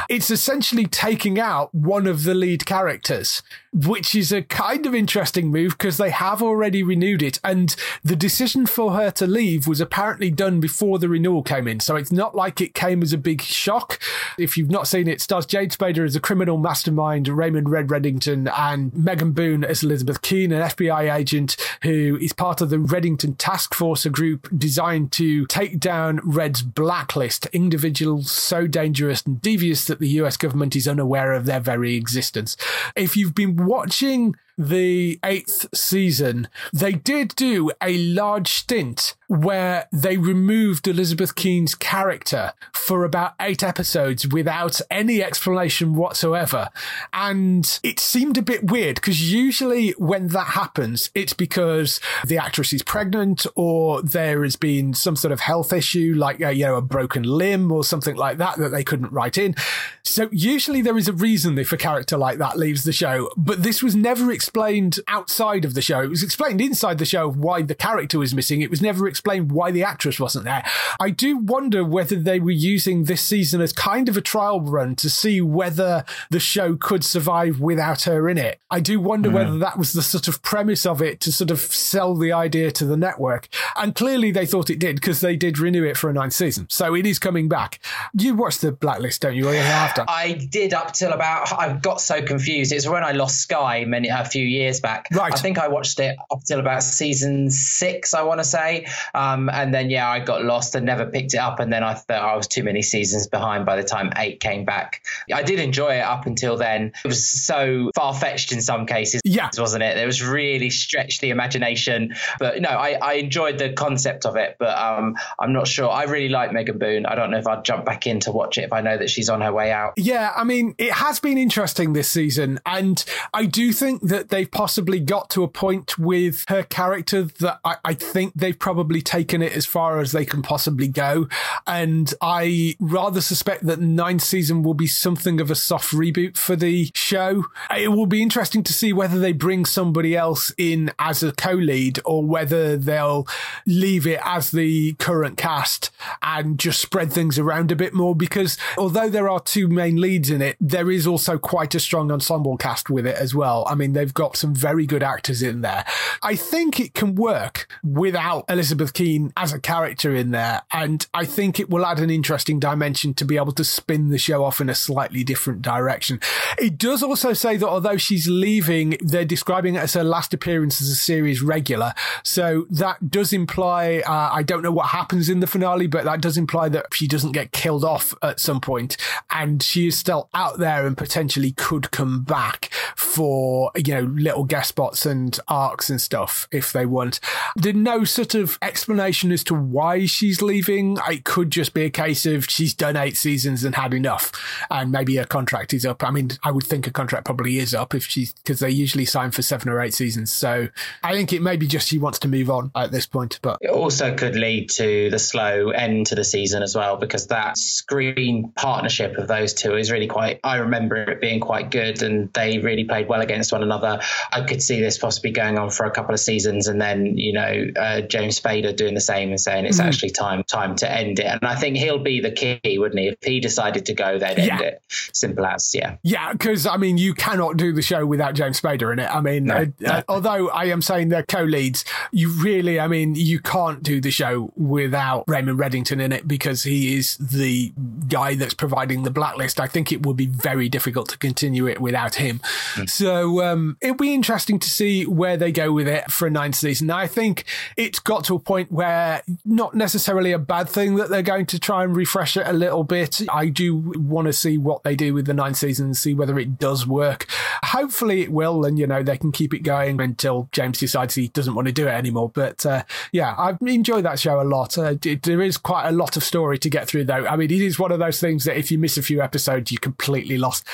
[0.10, 5.48] It's essentially taking out one of the lead characters, which is a kind of interesting
[5.48, 7.40] move because they have already renewed it.
[7.44, 11.80] And the decision for her to leave was apparently done before the renewal came in.
[11.80, 14.00] So it's not like it came as a big shock.
[14.38, 17.88] If you've not seen it, it stars James Spader as a criminal mastermind, Raymond Red
[17.88, 22.78] Reddington, and Megan Boone as Elizabeth Keen, an FBI agent who is part of the
[22.78, 29.42] Reddington Task Force, a group designed to take down Red's blacklist, individuals so dangerous and
[29.42, 32.56] devious that the US government is unaware of their very existence.
[32.96, 40.18] If you've been watching the eighth season, they did do a large stint where they
[40.18, 46.70] removed Elizabeth Keen's character for about eight episodes without any explanation whatsoever.
[47.12, 52.74] And it seemed a bit weird because usually when that happens, it's because the actress
[52.74, 56.76] is pregnant or there has been some sort of health issue, like, uh, you know,
[56.76, 59.56] a broken limb or something like that, that they couldn't write in.
[60.04, 63.64] So usually there is a reason if a character like that leaves the show, but
[63.64, 66.02] this was never explained outside of the show.
[66.02, 68.60] It was explained inside the show why the character was missing.
[68.62, 70.66] It was never explained why the actress wasn't there.
[71.00, 74.96] I do wonder whether they were using this season as kind of a trial run
[74.98, 78.60] to see whether the show could survive without her in it.
[78.70, 79.34] I do wonder Mm.
[79.34, 82.70] whether that was the sort of premise of it to sort of sell the idea
[82.72, 83.48] to the network.
[83.78, 86.68] And clearly they thought it did because they did renew it for a ninth season.
[86.70, 87.80] So it is coming back.
[88.14, 89.48] You watched the Blacklist, don't you?
[89.48, 90.08] Or you have done?
[90.10, 92.74] I did up till about I got so confused.
[92.74, 95.08] It's when I lost Sky many a few years back.
[95.14, 95.34] Right.
[95.34, 98.14] I think I watched it up till about season six.
[98.14, 101.38] I want to say, Um, and then yeah, I got lost and never picked it
[101.38, 101.60] up.
[101.60, 104.66] And then I thought I was too many seasons behind by the time eight came
[104.66, 105.04] back.
[105.34, 106.94] I did enjoy it up until then.
[107.04, 109.98] It was so far fetched in some cases, yeah, wasn't it?
[109.98, 112.16] It was really stretched the imagination.
[112.40, 115.90] But no, I, I enjoyed the concept of it, but um, I'm not sure.
[115.90, 117.06] I really like Megan Boone.
[117.06, 119.10] I don't know if I'd jump back in to watch it if I know that
[119.10, 119.94] she's on her way out.
[119.98, 124.50] Yeah, I mean, it has been interesting this season, and I do think that they've
[124.50, 129.42] possibly got to a point with her character that I, I think they've probably taken
[129.42, 131.28] it as far as they can possibly go.
[131.66, 136.56] And I rather suspect that ninth season will be something of a soft reboot for
[136.56, 137.46] the show.
[137.76, 142.00] It will be interesting to see whether they bring somebody else in as a co-lead
[142.06, 143.28] or whether they'll
[143.66, 148.58] leave it as the current cast and just spread things around a bit more because
[148.78, 152.58] although there are two main leads in it, there is also quite a strong ensemble
[152.58, 153.66] cast with it as well.
[153.68, 155.86] I mean, they've got some very good actors in there.
[156.22, 160.62] I think it can work without Elizabeth Keen as a character in there.
[160.72, 164.18] And I think it will add an interesting dimension to be able to spin the
[164.18, 166.20] show off in a slightly different direction.
[166.58, 170.82] It does also say that although she's leaving, they're describing it as her last appearance
[170.82, 171.94] as a series regular.
[172.24, 176.22] So that does imply, uh, I don't know what happens in the finale, but that
[176.22, 178.98] does imply that she doesn't get killed off at some point
[179.30, 184.44] and she is still out there and potentially could come back for, you know, little
[184.44, 187.20] guest spots and arcs and stuff if they want.
[187.56, 190.98] There's no sort of explanation as to why she's leaving.
[191.10, 194.32] It could just be a case of she's done eight seasons and had enough
[194.70, 196.04] and maybe her contract is up.
[196.04, 199.06] I mean, I would think a contract probably is up if she's, because they usually
[199.06, 200.32] sign for seven or eight seasons.
[200.32, 200.68] So
[201.04, 203.58] I think it may be just she wants to move on at this point, but
[203.62, 207.58] it also could lead to the slow end to the season as well, because that
[207.58, 212.32] screen partnership of those two is really quite, I remember it being quite good and
[212.34, 213.93] they really played well against one another.
[214.32, 217.34] I could see this possibly going on for a couple of seasons and then, you
[217.34, 219.86] know, uh, James Spader doing the same and saying it's mm.
[219.86, 221.26] actually time, time to end it.
[221.26, 223.08] And I think he'll be the key, wouldn't he?
[223.10, 224.54] If he decided to go, they'd yeah.
[224.54, 224.84] end it.
[224.90, 225.98] Simple as, yeah.
[226.04, 229.14] Yeah, because I mean, you cannot do the show without James Spader in it.
[229.14, 229.92] I mean, no, uh, no.
[229.92, 234.12] Uh, although I am saying they're co-leads, you really, I mean, you can't do the
[234.12, 237.74] show without Raymond Reddington in it because he is the
[238.08, 239.60] guy that's providing the blacklist.
[239.60, 242.40] I think it would be very difficult to continue it without him.
[242.76, 242.90] Mm.
[242.90, 246.56] So um, it'll be interesting to see where they go with it for a ninth
[246.56, 246.90] season.
[246.90, 247.44] I think
[247.76, 251.60] it's got to a point where not necessarily a bad thing that they're going to
[251.60, 253.22] try and refresh it a little bit.
[253.30, 256.40] I do want to see what they do with the ninth season and see whether
[256.40, 257.28] it does work.
[257.66, 261.28] Hopefully it will, and you know they can keep it going until James decides he
[261.28, 262.30] doesn't want to do it anymore.
[262.30, 264.78] But uh, yeah, I've enjoyed that show a lot.
[264.78, 267.28] Uh, it, there is quite a lot of story to get through, though.
[267.28, 269.72] I mean, it is one of those things that if you miss a few episodes,
[269.72, 270.66] you're completely lost.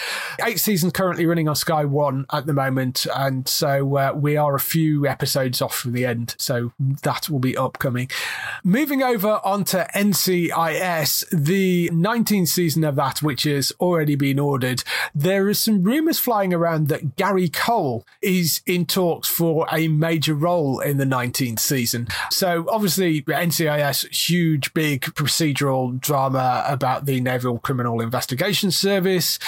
[0.45, 4.55] Eight seasons currently running on Sky One at the moment, and so uh, we are
[4.55, 6.35] a few episodes off from the end.
[6.37, 8.09] So that will be upcoming.
[8.63, 14.83] Moving over onto NCIS, the 19th season of that, which has already been ordered,
[15.13, 20.33] there is some rumours flying around that Gary Cole is in talks for a major
[20.33, 22.07] role in the 19th season.
[22.31, 29.39] So obviously, NCIS, huge, big procedural drama about the Naval Criminal Investigation Service.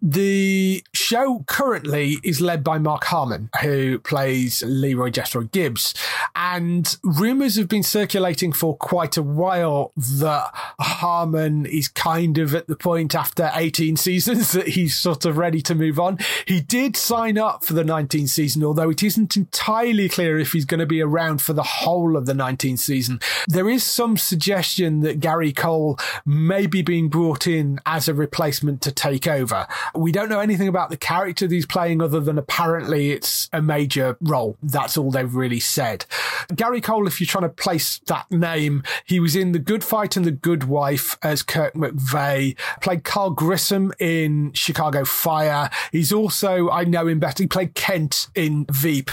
[0.00, 5.94] The show currently is led by Mark Harmon, who plays Leroy Jethro Gibbs.
[6.34, 12.66] And rumours have been circulating for quite a while that Harmon is kind of at
[12.66, 16.18] the point after 18 seasons that he's sort of ready to move on.
[16.46, 20.64] He did sign up for the 19th season, although it isn't entirely clear if he's
[20.64, 23.20] going to be around for the whole of the 19th season.
[23.46, 28.82] There is some suggestion that Gary Cole may be being brought in as a replacement
[28.82, 29.68] to take over.
[29.94, 33.62] We don't know anything about the character that he's playing other than apparently it's a
[33.62, 34.56] major role.
[34.62, 36.06] That's all they've really said.
[36.54, 40.16] Gary Cole, if you're trying to place that name, he was in The Good Fight
[40.16, 45.70] and The Good Wife as Kurt McVeigh, played Carl Grissom in Chicago Fire.
[45.92, 49.10] He's also, I know him better, he played Kent in Veep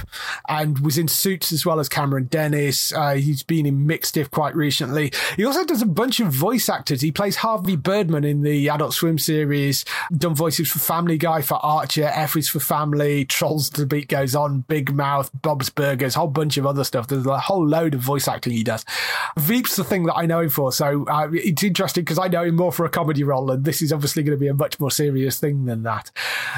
[0.47, 2.93] and was in Suits as well as Cameron Dennis.
[2.93, 5.11] Uh, he's been in Mixed-ish quite recently.
[5.35, 7.01] He also does a bunch of voice actors.
[7.01, 11.55] He plays Harvey Birdman in the Adult Swim series, done voices for Family Guy, for
[11.55, 13.25] Archer, F is for Family,
[13.57, 17.07] Trolls The Beat Goes On, Big Mouth, Bob's Burgers, whole bunch of other stuff.
[17.07, 18.85] There's a whole load of voice acting he does.
[19.37, 22.43] Veep's the thing that I know him for, so uh, it's interesting because I know
[22.43, 24.79] him more for a comedy role, and this is obviously going to be a much
[24.79, 26.11] more serious thing than that.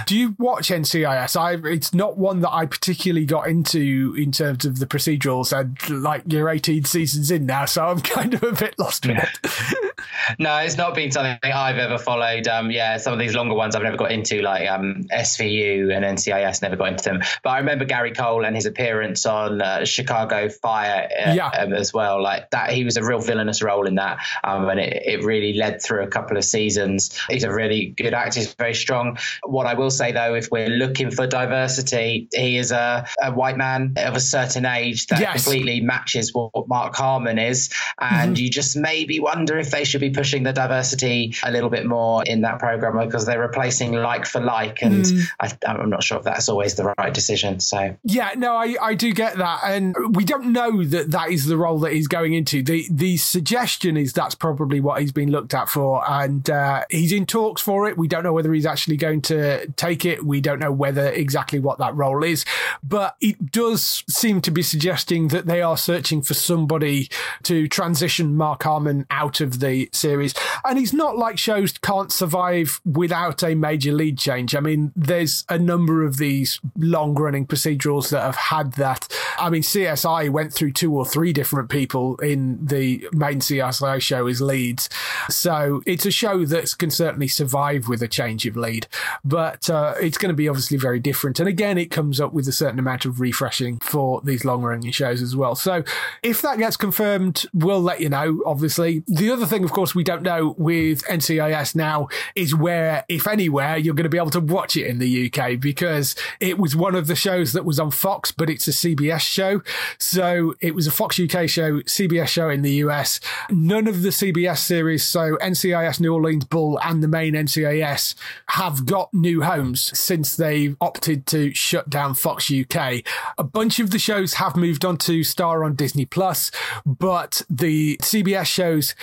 [0.08, 1.40] Do you watch NCIS?
[1.40, 6.04] I, it's not one that I particularly got into in terms of the procedurals, and
[6.04, 9.89] like you're 18 seasons in now, so I'm kind of a bit lost with it.
[10.38, 12.48] No, it's not been something I've ever followed.
[12.48, 16.06] Um, yeah, some of these longer ones I've never got into, like um, SVU and
[16.06, 17.22] NCIS, never got into them.
[17.44, 21.48] But I remember Gary Cole and his appearance on uh, Chicago Fire uh, Yeah.
[21.48, 22.22] um, as well.
[22.22, 25.54] Like that, he was a real villainous role in that, um, and it, it really
[25.54, 27.18] led through a couple of seasons.
[27.30, 28.40] He's a really good actor.
[28.40, 29.18] He's very strong.
[29.44, 33.58] What I will say though, if we're looking for diversity, he is a, a white
[33.58, 35.44] man of a certain age that Yes.
[35.44, 37.70] completely matches what, what Mark Harmon is,
[38.00, 38.44] and Mm-hmm.
[38.44, 42.24] you just maybe wonder if they should be pushing the diversity a little bit more
[42.24, 45.24] in that program because they're replacing like for like, and Mm.
[45.40, 47.60] I, I'm not sure if that's always the right decision.
[47.60, 51.46] So Yeah, no, I, I do get that, and we don't know that that is
[51.46, 52.62] the role that he's going into.
[52.62, 57.12] the The suggestion is that's probably what he's been looked at for, and uh, he's
[57.12, 57.98] in talks for it.
[57.98, 60.26] We don't know whether he's actually going to take it.
[60.26, 62.46] We don't know whether exactly what that role is,
[62.84, 67.10] but it does seem to be suggesting that they are searching for somebody
[67.44, 70.34] to transition Mark Harmon out of the series.
[70.66, 74.56] And it's not like shows can't survive without a major lead change.
[74.56, 79.08] I mean, there's a number of these long running procedurals that have had that.
[79.38, 84.28] I mean, CSI went through two or three different people in the main CSI show
[84.28, 84.90] as leads.
[85.30, 88.88] So it's a show that can certainly survive with a change of lead,
[89.24, 91.40] but uh, it's going to be obviously very different.
[91.40, 94.92] And again, it comes up with a certain amount of refreshing for these long running
[94.92, 95.56] shows as well.
[95.56, 95.84] So
[96.24, 99.04] if that gets confirmed, we'll let you know, obviously.
[99.08, 103.78] The other thing, of course, we don't know with NCIS now is where, if anywhere,
[103.78, 106.96] you're going to be able to watch it in the UK because it was one
[106.96, 109.62] of the shows that was on Fox, but it's a CBS show.
[110.00, 113.20] So it was a Fox UK show, CBS show in the US.
[113.52, 118.16] None of the CBS series, so NCIS New Orleans Bull and the main NCIS,
[118.48, 123.04] have got new homes since they opted to shut down Fox UK.
[123.38, 126.50] A bunch of the shows have moved on to star on Disney Plus,
[126.88, 128.96] but the CBS shows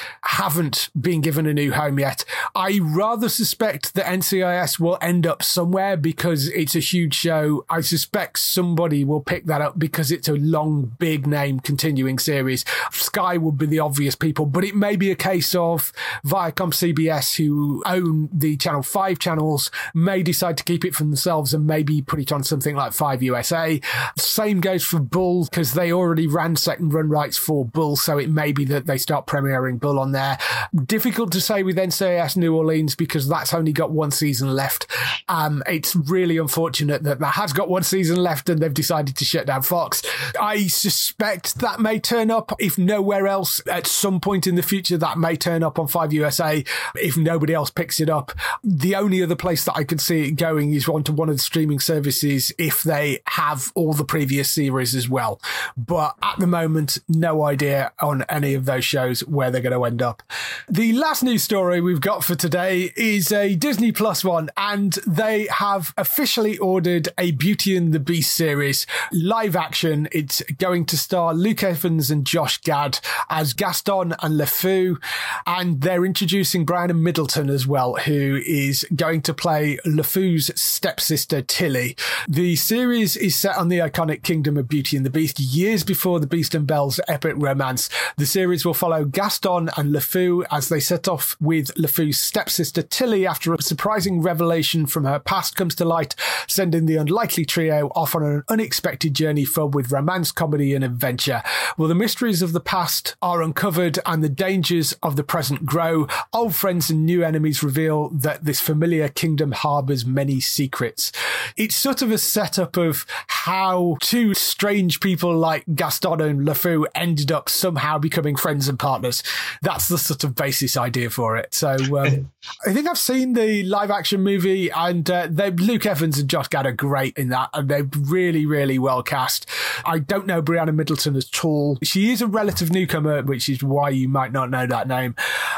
[0.56, 2.24] haven't been given a new home yet.
[2.54, 7.66] I rather suspect that NCIS will end up somewhere because it's a huge show.
[7.68, 12.64] I suspect somebody will pick that up because it's a long, big name continuing series.
[12.90, 15.92] Sky would be the obvious people, but it may be a case of
[16.24, 21.52] Viacom CBS, who own the Channel 5 channels, may decide to keep it for themselves
[21.52, 23.78] and maybe put it on something like 5 USA.
[24.16, 28.30] Same goes for Bull because they already ran second run rights for Bull, so it
[28.30, 30.38] may be that they start premiering Bull on there.
[30.84, 34.86] Difficult to say with NCIS New Orleans because that's only got one season left.
[35.28, 39.24] Um, it's really unfortunate that that has got one season left and they've decided to
[39.24, 40.02] shut down Fox.
[40.40, 44.96] I suspect that may turn up if nowhere else at some point in the future.
[44.96, 48.32] That may turn up on 5 USA if nobody else picks it up.
[48.62, 51.42] The only other place that I could see it going is onto one of the
[51.42, 55.40] streaming services if they have all the previous series as well.
[55.76, 59.84] But at the moment, no idea on any of those shows where they're going to
[59.84, 60.22] end up.
[60.68, 65.46] The last news story we've got for today is a Disney Plus one, and they
[65.46, 70.08] have officially ordered a Beauty and the Beast series live action.
[70.10, 72.98] It's going to star Luke Evans and Josh Gad
[73.30, 75.00] as Gaston and LeFou,
[75.46, 81.96] and they're introducing Brianna Middleton as well, who is going to play LeFou's stepsister Tilly.
[82.26, 86.18] The series is set on the iconic kingdom of Beauty and the Beast years before
[86.18, 87.88] the Beast and Belle's epic romance.
[88.16, 90.15] The series will follow Gaston and LeFou
[90.50, 95.56] as they set off with LeFou's stepsister Tilly after a surprising revelation from her past
[95.56, 96.14] comes to light,
[96.46, 101.42] sending the unlikely trio off on an unexpected journey filled with romance, comedy, and adventure.
[101.76, 106.06] Well, the mysteries of the past are uncovered and the dangers of the present grow.
[106.32, 111.12] Old friends and new enemies reveal that this familiar kingdom harbors many secrets.
[111.56, 117.30] It's sort of a setup of how two strange people like Gaston and LeFou ended
[117.30, 119.22] up somehow becoming friends and partners.
[119.62, 121.54] That's the sort of basis idea for it.
[121.54, 122.32] So um,
[122.66, 126.48] I think I've seen the live action movie, and uh, they Luke Evans and Josh
[126.48, 129.46] Gad are great in that, and they're really, really well cast.
[129.84, 131.78] I don't know Brianna Middleton at all.
[131.82, 135.14] She is a relative newcomer, which is why you might not know that name.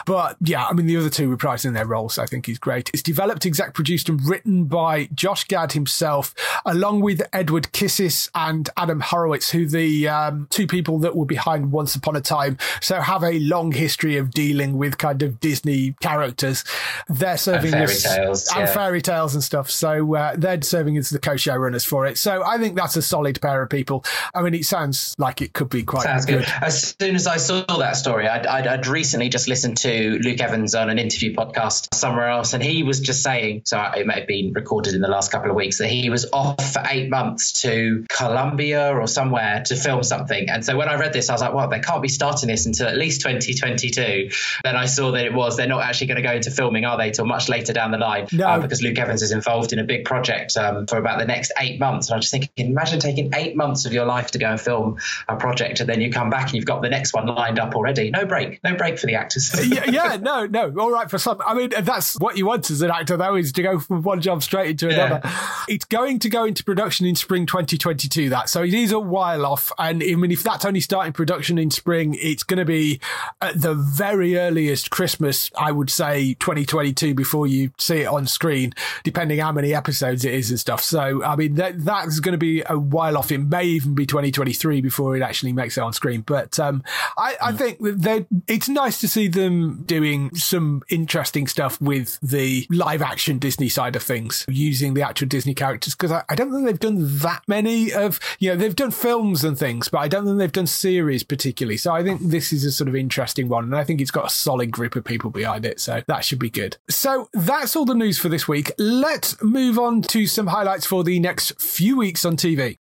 [0.07, 2.90] But yeah, I mean, the other two reprising their roles, I think is great.
[2.92, 6.34] It's developed, exec produced, and written by Josh Gad himself,
[6.64, 11.72] along with Edward Kitsis and Adam Horowitz, who the um, two people that were behind
[11.72, 15.97] Once Upon a Time, so have a long history of dealing with kind of Disney
[16.01, 16.62] characters.
[17.09, 18.72] They're serving fairy as tales, and yeah.
[18.72, 19.68] fairy tales and stuff.
[19.68, 22.18] So uh, they're serving as the co-showrunners for it.
[22.18, 24.05] So I think that's a solid pair of people.
[24.32, 26.45] I mean, it sounds like it could be quite sounds good.
[26.45, 26.53] good.
[26.62, 30.41] As soon as I saw that story, I'd, I'd, I'd, recently just listened to Luke
[30.41, 34.20] Evans on an interview podcast somewhere else, and he was just saying, so it may
[34.20, 37.11] have been recorded in the last couple of weeks, that he was off for eight
[37.11, 40.49] months to Colombia or somewhere to film something.
[40.49, 42.66] And so when I read this, I was like, well, they can't be starting this
[42.66, 44.28] until at least 2022.
[44.64, 46.97] Then I saw that it was, they're not actually going to go into filming, are
[46.97, 48.29] they, till much later down the line?
[48.33, 48.47] No.
[48.47, 51.53] Uh, because Luke Evans is involved in a big project um, for about the next
[51.59, 52.09] eight months.
[52.09, 54.99] And I'm just thinking, imagine taking eight months of your life to go and film
[55.29, 57.74] a project, and then you come back and you've got the next one lined up
[57.74, 58.11] already.
[58.11, 59.53] No break, no break for the actors.
[59.68, 60.72] yeah, yeah, no, no.
[60.79, 61.41] All right for some.
[61.45, 64.20] I mean, that's what you want as an actor, though, is to go from one
[64.20, 65.20] job straight into another.
[65.22, 65.64] Yeah.
[65.68, 68.31] It's going to go into production in spring 2022.
[68.31, 71.59] That so it is a while off, and I mean, if that's only starting production
[71.59, 73.01] in spring, it's going to be
[73.41, 78.73] at the very earliest Christmas, I would say 2022 before you see it on screen,
[79.05, 80.83] depending how many episodes it is and stuff.
[80.83, 83.33] So I mean, that that's going to be a while off.
[83.33, 86.23] It may even be 2023 before it actually makes it on screen.
[86.23, 86.83] But um,
[87.16, 92.66] I, I think that it's nice to see them doing some interesting stuff with the
[92.71, 95.95] live action Disney side of things, using the actual Disney characters.
[95.95, 99.45] Because I, I, don't think they've done that many of, you know, they've done films
[99.45, 101.77] and things, but I don't think they've done series particularly.
[101.77, 103.64] So I think this is a sort of interesting one.
[103.64, 105.80] And I think it's got a solid group of people behind it.
[105.80, 106.76] So that should be good.
[106.88, 108.72] So that's all the news for this week.
[108.78, 112.78] Let's move on to some highlights for the next few weeks on TV.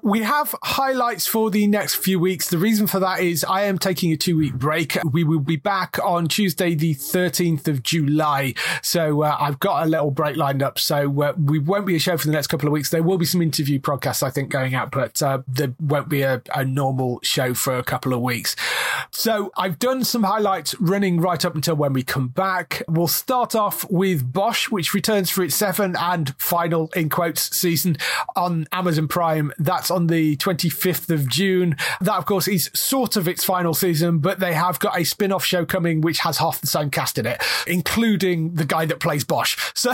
[0.00, 2.50] We have highlights for the next few weeks.
[2.50, 4.96] The reason for that is I am taking a two week break.
[5.04, 8.54] We will be back on Tuesday, the 13th of July.
[8.80, 10.78] So uh, I've got a little break lined up.
[10.78, 12.90] So uh, we won't be a show for the next couple of weeks.
[12.90, 16.22] There will be some interview podcasts, I think, going out, but uh, there won't be
[16.22, 18.54] a, a normal show for a couple of weeks.
[19.10, 22.84] So I've done some highlights running right up until when we come back.
[22.86, 27.96] We'll start off with Bosch, which returns for its seventh and final, in quotes, season
[28.36, 29.52] on Amazon Prime.
[29.58, 31.76] That's on the 25th of June.
[32.00, 35.32] That, of course, is sort of its final season, but they have got a spin
[35.32, 39.00] off show coming which has half the same cast in it, including the guy that
[39.00, 39.56] plays Bosch.
[39.78, 39.92] So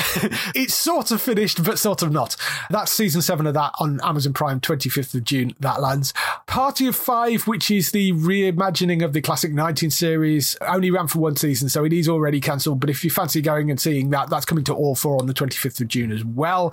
[0.55, 2.37] it's sort of finished, but sort of not.
[2.71, 5.55] That's season seven of that on Amazon Prime, 25th of June.
[5.61, 6.15] That lands.
[6.47, 11.19] Party of Five, which is the reimagining of the classic 19 series, only ran for
[11.19, 12.81] one season, so it is already cancelled.
[12.81, 15.35] But if you fancy going and seeing that, that's coming to all four on the
[15.35, 16.73] 25th of June as well.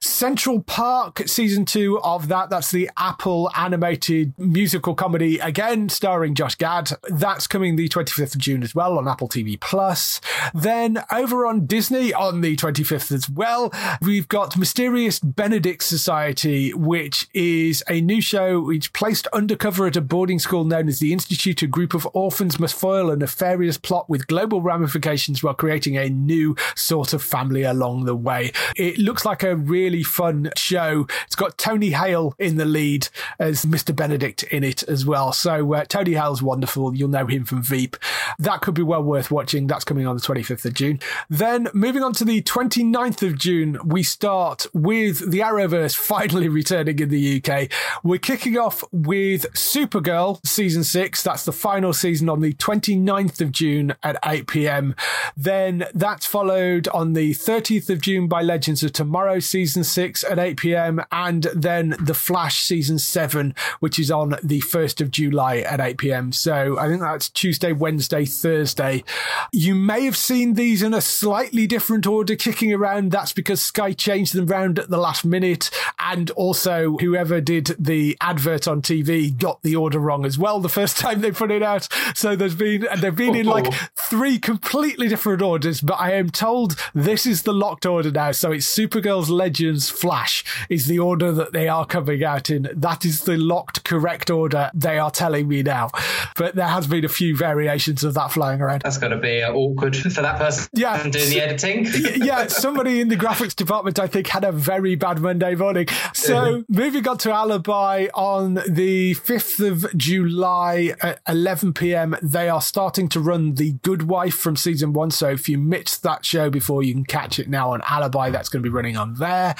[0.00, 6.54] Central Park, season two of that, that's the Apple animated musical comedy, again starring Josh
[6.54, 6.90] Gad.
[7.06, 10.22] That's coming the 25th of June as well on Apple TV Plus.
[10.54, 17.28] Then over on Disney on the 25th as well, we've got Mysterious Benedict Society, which
[17.34, 21.60] is a new show which placed undercover at a boarding school known as the Institute.
[21.60, 26.08] A group of orphans must foil a nefarious plot with global ramifications while creating a
[26.08, 28.50] new sort of family along the way.
[28.76, 31.06] It looks like a really fun show.
[31.26, 33.94] It's got Tony Hale in the lead as Mr.
[33.94, 35.32] Benedict in it as well.
[35.32, 36.94] So uh, Tony Hale's wonderful.
[36.94, 37.96] You'll know him from Veep.
[38.38, 39.66] That could be well worth watching.
[39.66, 41.00] That's coming on the 25th of June.
[41.28, 46.98] Then moving on to the 29th of June, we start with the Arrowverse finally returning
[46.98, 47.70] in the UK.
[48.04, 51.22] We're kicking off with Supergirl season six.
[51.22, 54.94] That's the final season on the 29th of June at 8 p.m.
[55.36, 60.38] Then that's followed on the 30th of June by Legends of Tomorrow season six at
[60.38, 61.00] 8 p.m.
[61.10, 66.32] And then the season seven, which is on the 1st of July at 8 p.m.
[66.32, 69.04] So I think that's Tuesday, Wednesday, Thursday.
[69.52, 73.10] You may have seen these in a slightly different order kicking around.
[73.10, 75.70] That's because Sky changed them round at the last minute.
[75.98, 80.68] And also, whoever did the advert on TV got the order wrong as well the
[80.68, 81.88] first time they put it out.
[82.14, 83.88] So there's been, they've been in like oh.
[83.96, 88.32] three completely different orders, but I am told this is the locked order now.
[88.32, 92.68] So it's Supergirl's Legends Flash is the order that they are coming out in.
[92.74, 95.90] That is the locked correct order they are telling me now.
[96.36, 98.82] But there has been a few variations of that flying around.
[98.82, 101.02] That's got to be uh, awkward for that person yeah.
[101.08, 101.86] doing the editing.
[102.16, 105.86] yeah, somebody in the graphics department, I think, had a very bad Monday morning.
[106.12, 112.60] So moving on to Alibi on the 5th of July at 11 p.m., they are
[112.60, 115.10] starting to run The Good Wife from season one.
[115.10, 118.30] So if you missed that show before, you can catch it now on Alibi.
[118.30, 119.54] That's going to be running on there.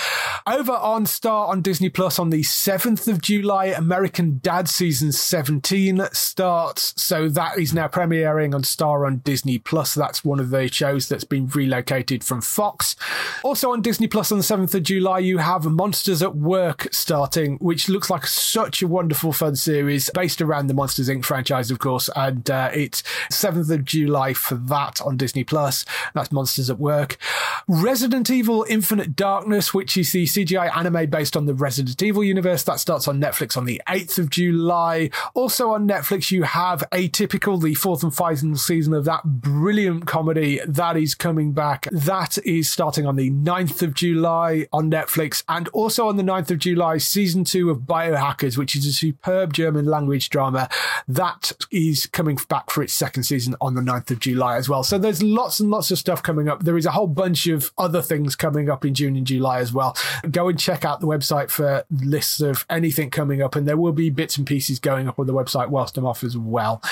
[0.47, 6.09] Over on Star on Disney Plus on the 7th of July, American Dad season 17
[6.13, 6.95] starts.
[7.01, 9.95] So that is now premiering on Star on Disney Plus.
[9.95, 12.97] That's one of the shows that's been relocated from Fox.
[13.45, 17.59] Also on Disney Plus on the 7th of July, you have Monsters at Work starting,
[17.59, 21.27] which looks like such a wonderful, fun series based around the Monsters Inc.
[21.27, 22.09] franchise, of course.
[22.17, 25.85] And uh, it's 7th of July for that on Disney Plus.
[26.15, 27.19] That's Monsters at Work.
[27.69, 32.46] Resident Evil Infinite Darkness, which is the CGI anime based on the Resident Evil universe.
[32.47, 35.11] That starts on Netflix on the 8th of July.
[35.35, 40.61] Also on Netflix, you have Atypical, the fourth and final season of that brilliant comedy
[40.65, 41.89] that is coming back.
[41.91, 45.43] That is starting on the 9th of July on Netflix.
[45.49, 49.53] And also on the 9th of July, season two of Biohackers, which is a superb
[49.53, 50.69] German language drama
[51.09, 54.85] that is coming back for its second season on the 9th of July as well.
[54.85, 56.63] So there's lots and lots of stuff coming up.
[56.63, 59.73] There is a whole bunch of other things coming up in June and July as
[59.73, 59.97] well.
[60.31, 63.93] Go and check out the website for lists of anything coming up, and there will
[63.93, 66.83] be bits and pieces going up on the website whilst I'm off as well.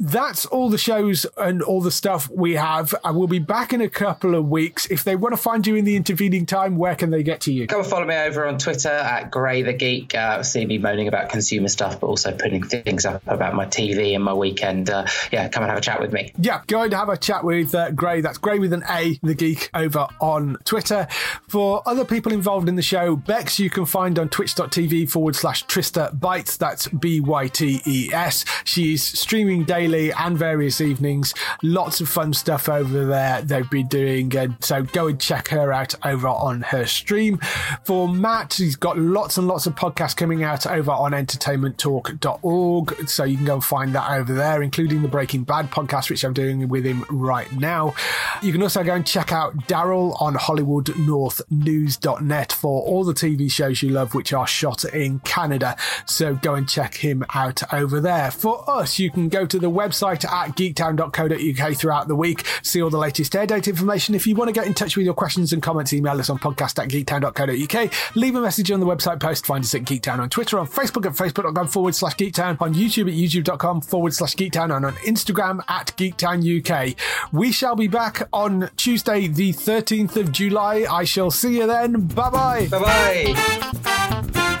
[0.00, 2.94] That's all the shows and all the stuff we have.
[3.04, 4.86] I will be back in a couple of weeks.
[4.90, 7.52] If they want to find you in the intervening time, where can they get to
[7.52, 7.66] you?
[7.66, 10.14] Come and follow me over on Twitter at Gray the Geek.
[10.14, 14.14] Uh, see me moaning about consumer stuff, but also putting things up about my TV
[14.14, 14.90] and my weekend.
[14.90, 16.32] Uh, yeah, come and have a chat with me.
[16.38, 18.20] Yeah, go and have a chat with uh, Gray.
[18.20, 21.06] That's Gray with an A, the geek, over on Twitter.
[21.48, 25.64] For other people involved in the show, Bex, you can find on twitch.tv forward slash
[25.66, 26.58] Trista Bytes.
[26.58, 28.44] That's B Y T E S.
[28.64, 31.34] She's streaming daily and various evenings.
[31.62, 34.34] Lots of fun stuff over there they've been doing.
[34.36, 37.38] And so go and check her out over on her stream.
[37.84, 43.08] For Matt, he's got lots and lots of podcasts coming out over on entertainmenttalk.org.
[43.08, 46.24] So you can go and find that over there, including the Breaking Bad podcast, which
[46.24, 47.94] I'm doing with him right now.
[48.42, 53.82] You can also go and check out Daryl on HollywoodNorthNews.net for all the TV shows
[53.82, 55.76] you love, which are shot in Canada.
[56.06, 58.32] So go and check him out over there.
[58.32, 62.90] For us, you can go to the website at geektown.co.uk throughout the week, see all
[62.90, 64.14] the latest air date information.
[64.14, 66.38] If you want to get in touch with your questions and comments, email us on
[66.38, 68.16] podcast at geektown.co.uk.
[68.16, 69.46] Leave a message on the website post.
[69.46, 73.08] Find us at Geektown on Twitter, on Facebook at facebook.com forward slash geektown, on YouTube
[73.08, 76.96] at youtube.com forward slash geektown, and on Instagram at geektown UK.
[77.32, 80.86] We shall be back on Tuesday, the 13th of July.
[80.90, 82.06] I shall see you then.
[82.06, 82.68] Bye bye.
[82.70, 84.60] Bye bye.